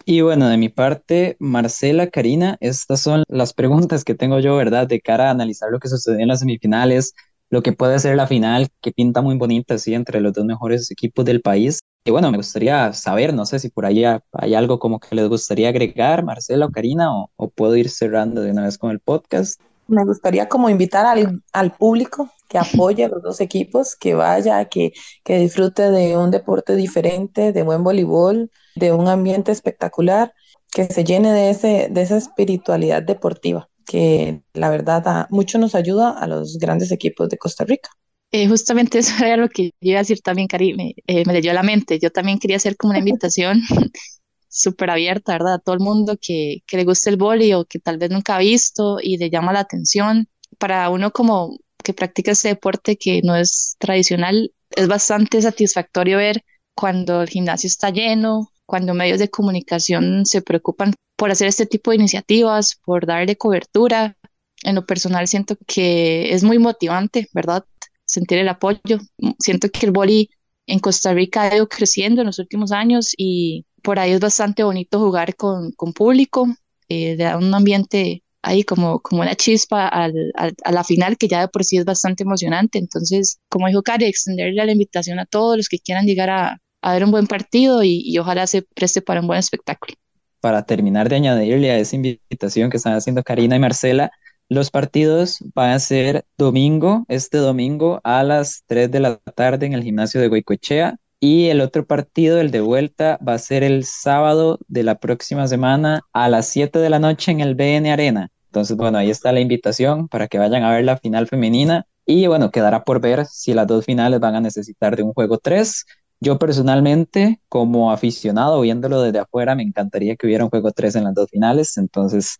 Y 0.05 0.21
bueno, 0.21 0.49
de 0.49 0.57
mi 0.57 0.69
parte, 0.69 1.35
Marcela, 1.39 2.07
Karina, 2.07 2.57
estas 2.61 3.01
son 3.01 3.23
las 3.27 3.53
preguntas 3.53 4.03
que 4.03 4.15
tengo 4.15 4.39
yo, 4.39 4.55
¿verdad? 4.55 4.87
De 4.87 5.01
cara 5.01 5.27
a 5.27 5.31
analizar 5.31 5.69
lo 5.69 5.79
que 5.79 5.87
sucedió 5.87 6.19
en 6.19 6.29
las 6.29 6.39
semifinales, 6.39 7.13
lo 7.49 7.61
que 7.63 7.73
puede 7.73 7.99
ser 7.99 8.15
la 8.15 8.27
final, 8.27 8.67
que 8.81 8.91
pinta 8.91 9.21
muy 9.21 9.37
bonita, 9.37 9.75
así, 9.75 9.93
entre 9.93 10.21
los 10.21 10.33
dos 10.33 10.45
mejores 10.45 10.89
equipos 10.91 11.25
del 11.25 11.41
país. 11.41 11.79
Y 12.05 12.11
bueno, 12.11 12.31
me 12.31 12.37
gustaría 12.37 12.93
saber, 12.93 13.33
no 13.33 13.45
sé 13.45 13.59
si 13.59 13.69
por 13.69 13.85
ahí 13.85 14.03
hay 14.05 14.53
algo 14.53 14.79
como 14.79 14.99
que 14.99 15.15
les 15.15 15.27
gustaría 15.27 15.69
agregar, 15.69 16.23
Marcela 16.23 16.67
o 16.67 16.71
Karina, 16.71 17.15
o, 17.15 17.29
o 17.35 17.49
puedo 17.49 17.75
ir 17.75 17.89
cerrando 17.89 18.41
de 18.41 18.51
una 18.51 18.63
vez 18.63 18.77
con 18.77 18.91
el 18.91 18.99
podcast. 18.99 19.59
Me 19.87 20.05
gustaría 20.05 20.47
como 20.47 20.69
invitar 20.69 21.05
al, 21.05 21.41
al 21.51 21.71
público 21.71 22.29
que 22.47 22.57
apoye 22.59 23.05
a 23.05 23.09
los 23.09 23.23
dos 23.23 23.41
equipos, 23.41 23.95
que 23.95 24.13
vaya, 24.13 24.65
que, 24.65 24.93
que 25.23 25.39
disfrute 25.39 25.91
de 25.91 26.17
un 26.17 26.31
deporte 26.31 26.75
diferente, 26.75 27.53
de 27.53 27.63
buen 27.63 27.83
voleibol, 27.83 28.51
de 28.75 28.91
un 28.91 29.07
ambiente 29.07 29.51
espectacular, 29.51 30.33
que 30.71 30.85
se 30.85 31.03
llene 31.03 31.31
de, 31.31 31.49
ese, 31.49 31.87
de 31.89 32.01
esa 32.01 32.17
espiritualidad 32.17 33.01
deportiva, 33.01 33.69
que 33.89 34.43
la 34.53 34.69
verdad 34.69 35.25
mucho 35.31 35.57
nos 35.57 35.73
ayuda 35.73 36.11
a 36.11 36.27
los 36.27 36.59
grandes 36.59 36.91
equipos 36.91 37.27
de 37.27 37.39
Costa 37.39 37.65
Rica. 37.65 37.89
Eh, 38.31 38.47
justamente 38.47 38.99
eso 38.99 39.25
era 39.25 39.35
lo 39.35 39.49
que 39.49 39.71
yo 39.81 39.91
iba 39.91 39.97
a 39.97 40.03
decir 40.03 40.21
también, 40.21 40.47
Cari, 40.47 40.75
me, 40.75 40.93
eh, 41.07 41.23
me 41.25 41.33
leyó 41.33 41.51
la 41.53 41.63
mente. 41.63 41.97
Yo 41.99 42.11
también 42.11 42.37
quería 42.37 42.57
hacer 42.57 42.77
como 42.77 42.91
una 42.91 42.99
invitación 43.05 43.61
súper 44.47 44.91
abierta, 44.91 45.33
¿verdad? 45.33 45.55
A 45.55 45.59
todo 45.59 45.73
el 45.73 45.81
mundo 45.81 46.17
que, 46.21 46.59
que 46.67 46.77
le 46.77 46.85
guste 46.85 47.09
el 47.09 47.17
boli 47.17 47.53
o 47.53 47.65
que 47.65 47.79
tal 47.79 47.97
vez 47.97 48.11
nunca 48.11 48.35
ha 48.35 48.39
visto 48.39 48.99
y 49.01 49.17
le 49.17 49.31
llama 49.31 49.53
la 49.53 49.61
atención. 49.61 50.29
Para 50.59 50.87
uno 50.91 51.09
como 51.11 51.57
que 51.83 51.93
practica 51.93 52.31
ese 52.33 52.49
deporte 52.49 52.95
que 52.95 53.21
no 53.23 53.35
es 53.35 53.75
tradicional, 53.79 54.51
es 54.75 54.87
bastante 54.87 55.41
satisfactorio 55.41 56.17
ver 56.17 56.43
cuando 56.75 57.23
el 57.23 57.29
gimnasio 57.29 57.67
está 57.67 57.89
lleno, 57.89 58.51
cuando 58.69 58.93
medios 58.93 59.17
de 59.17 59.31
comunicación 59.31 60.27
se 60.27 60.43
preocupan 60.43 60.93
por 61.17 61.31
hacer 61.31 61.47
este 61.47 61.65
tipo 61.65 61.89
de 61.89 61.97
iniciativas, 61.97 62.79
por 62.85 63.07
darle 63.07 63.35
cobertura. 63.35 64.15
En 64.61 64.75
lo 64.75 64.85
personal 64.85 65.27
siento 65.27 65.57
que 65.65 66.31
es 66.31 66.43
muy 66.43 66.59
motivante, 66.59 67.27
¿verdad? 67.33 67.65
Sentir 68.05 68.37
el 68.37 68.47
apoyo. 68.47 68.99
Siento 69.39 69.69
que 69.71 69.87
el 69.87 69.91
boli 69.91 70.29
en 70.67 70.77
Costa 70.77 71.15
Rica 71.15 71.41
ha 71.41 71.55
ido 71.55 71.67
creciendo 71.67 72.21
en 72.21 72.27
los 72.27 72.37
últimos 72.37 72.71
años 72.71 73.15
y 73.17 73.65
por 73.81 73.97
ahí 73.97 74.11
es 74.11 74.19
bastante 74.19 74.63
bonito 74.63 74.99
jugar 74.99 75.35
con, 75.35 75.71
con 75.71 75.91
público, 75.91 76.47
eh, 76.89 77.17
un 77.35 77.51
ambiente 77.55 78.21
ahí 78.43 78.63
como, 78.63 78.99
como 78.99 79.21
una 79.23 79.33
chispa 79.33 79.87
a 79.87 80.71
la 80.71 80.83
final 80.83 81.17
que 81.17 81.27
ya 81.27 81.41
de 81.41 81.47
por 81.47 81.63
sí 81.63 81.77
es 81.77 81.85
bastante 81.85 82.21
emocionante. 82.21 82.77
Entonces, 82.77 83.39
como 83.49 83.67
dijo 83.67 83.81
Cari, 83.81 84.05
extenderle 84.05 84.63
la 84.63 84.73
invitación 84.73 85.17
a 85.17 85.25
todos 85.25 85.57
los 85.57 85.69
que 85.69 85.79
quieran 85.79 86.05
llegar 86.05 86.29
a, 86.29 86.61
a 86.81 86.93
ver 86.93 87.03
un 87.03 87.11
buen 87.11 87.27
partido 87.27 87.83
y, 87.83 88.17
ojalá 88.17 88.47
se 88.47 88.61
preste 88.61 89.01
para 89.01 89.21
un 89.21 89.27
buen 89.27 89.39
espectáculo. 89.39 89.95
Para 90.41 90.63
terminar 90.63 91.09
de 91.09 91.17
añadirle 91.17 91.71
a 91.71 91.77
esa 91.77 91.95
invitación 91.95 92.69
que 92.69 92.77
están 92.77 92.93
haciendo 92.93 93.23
Karina 93.23 93.55
y 93.55 93.59
Marcela, 93.59 94.11
los 94.47 94.71
partidos 94.71 95.39
van 95.53 95.71
a 95.71 95.79
ser 95.79 96.25
domingo, 96.37 97.05
este 97.07 97.37
domingo 97.37 97.99
a 98.03 98.23
las 98.23 98.63
3 98.67 98.89
de 98.89 98.99
la 98.99 99.17
tarde 99.17 99.65
en 99.65 99.73
el 99.73 99.83
gimnasio 99.83 100.19
de 100.19 100.27
Goicoechea 100.27 100.97
y 101.19 101.47
el 101.47 101.59
otro 101.59 101.85
partido, 101.85 102.39
el 102.39 102.49
de 102.49 102.61
vuelta, 102.61 103.19
va 103.27 103.33
a 103.33 103.39
ser 103.39 103.63
el 103.63 103.83
sábado 103.83 104.57
de 104.67 104.83
la 104.83 104.99
próxima 104.99 105.47
semana 105.47 106.01
a 106.13 106.29
las 106.29 106.47
7 106.47 106.79
de 106.79 106.89
la 106.89 106.99
noche 106.99 107.31
en 107.31 107.41
el 107.41 107.55
BN 107.55 107.91
Arena. 107.91 108.31
Entonces, 108.45 108.77
bueno, 108.77 108.97
ahí 108.97 109.09
está 109.09 109.31
la 109.31 109.41
invitación 109.41 110.07
para 110.07 110.27
que 110.27 110.39
vayan 110.39 110.63
a 110.63 110.71
ver 110.71 110.85
la 110.85 110.97
final 110.97 111.27
femenina. 111.27 111.85
Y 112.05 112.25
bueno, 112.25 112.49
quedará 112.51 112.83
por 112.83 113.01
ver 113.01 113.25
si 113.25 113.53
las 113.53 113.67
dos 113.67 113.85
finales 113.85 114.19
van 114.19 114.35
a 114.35 114.41
necesitar 114.41 114.95
de 114.95 115.03
un 115.03 115.13
juego 115.13 115.37
3. 115.37 115.85
Yo 116.21 116.37
personalmente, 116.37 117.39
como 117.49 117.91
aficionado, 117.91 118.61
viéndolo 118.61 119.01
desde 119.01 119.19
afuera, 119.19 119.55
me 119.55 119.63
encantaría 119.63 120.15
que 120.15 120.27
hubiera 120.27 120.43
un 120.43 120.49
juego 120.49 120.71
3 120.71 120.95
en 120.95 121.05
las 121.05 121.13
dos 121.13 121.29
finales. 121.29 121.77
Entonces, 121.77 122.39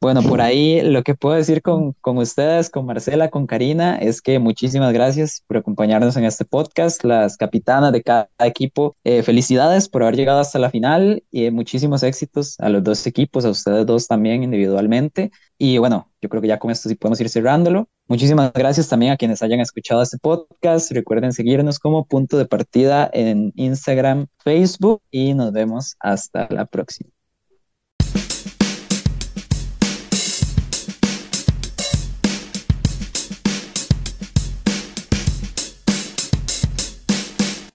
bueno, 0.00 0.22
por 0.22 0.40
ahí 0.40 0.80
lo 0.82 1.02
que 1.02 1.16
puedo 1.16 1.34
decir 1.34 1.60
con, 1.60 1.92
con, 2.00 2.18
ustedes, 2.18 2.70
con 2.70 2.86
Marcela, 2.86 3.30
con 3.30 3.48
Karina, 3.48 3.96
es 3.96 4.22
que 4.22 4.38
muchísimas 4.38 4.92
gracias 4.92 5.42
por 5.48 5.56
acompañarnos 5.56 6.16
en 6.16 6.24
este 6.24 6.44
podcast, 6.44 7.02
las 7.02 7.36
capitanas 7.36 7.92
de 7.92 8.02
cada 8.02 8.30
equipo. 8.38 8.96
Eh, 9.02 9.24
felicidades 9.24 9.88
por 9.88 10.02
haber 10.04 10.14
llegado 10.16 10.38
hasta 10.38 10.60
la 10.60 10.70
final 10.70 11.24
y 11.32 11.50
muchísimos 11.50 12.04
éxitos 12.04 12.58
a 12.60 12.68
los 12.68 12.84
dos 12.84 13.06
equipos, 13.08 13.44
a 13.44 13.50
ustedes 13.50 13.84
dos 13.86 14.06
también 14.06 14.44
individualmente. 14.44 15.32
Y 15.58 15.78
bueno, 15.78 16.12
yo 16.22 16.28
creo 16.28 16.42
que 16.42 16.48
ya 16.48 16.60
con 16.60 16.70
esto 16.70 16.88
sí 16.88 16.94
podemos 16.94 17.20
ir 17.20 17.28
cerrándolo. 17.28 17.88
Muchísimas 18.08 18.54
gracias 18.54 18.88
también 18.88 19.12
a 19.12 19.18
quienes 19.18 19.42
hayan 19.42 19.60
escuchado 19.60 20.00
este 20.00 20.16
podcast. 20.16 20.90
Recuerden 20.92 21.34
seguirnos 21.34 21.78
como 21.78 22.06
punto 22.06 22.38
de 22.38 22.46
partida 22.46 23.10
en 23.12 23.52
Instagram, 23.54 24.28
Facebook 24.38 25.02
y 25.10 25.34
nos 25.34 25.52
vemos 25.52 25.94
hasta 26.00 26.48
la 26.50 26.64
próxima. 26.64 27.17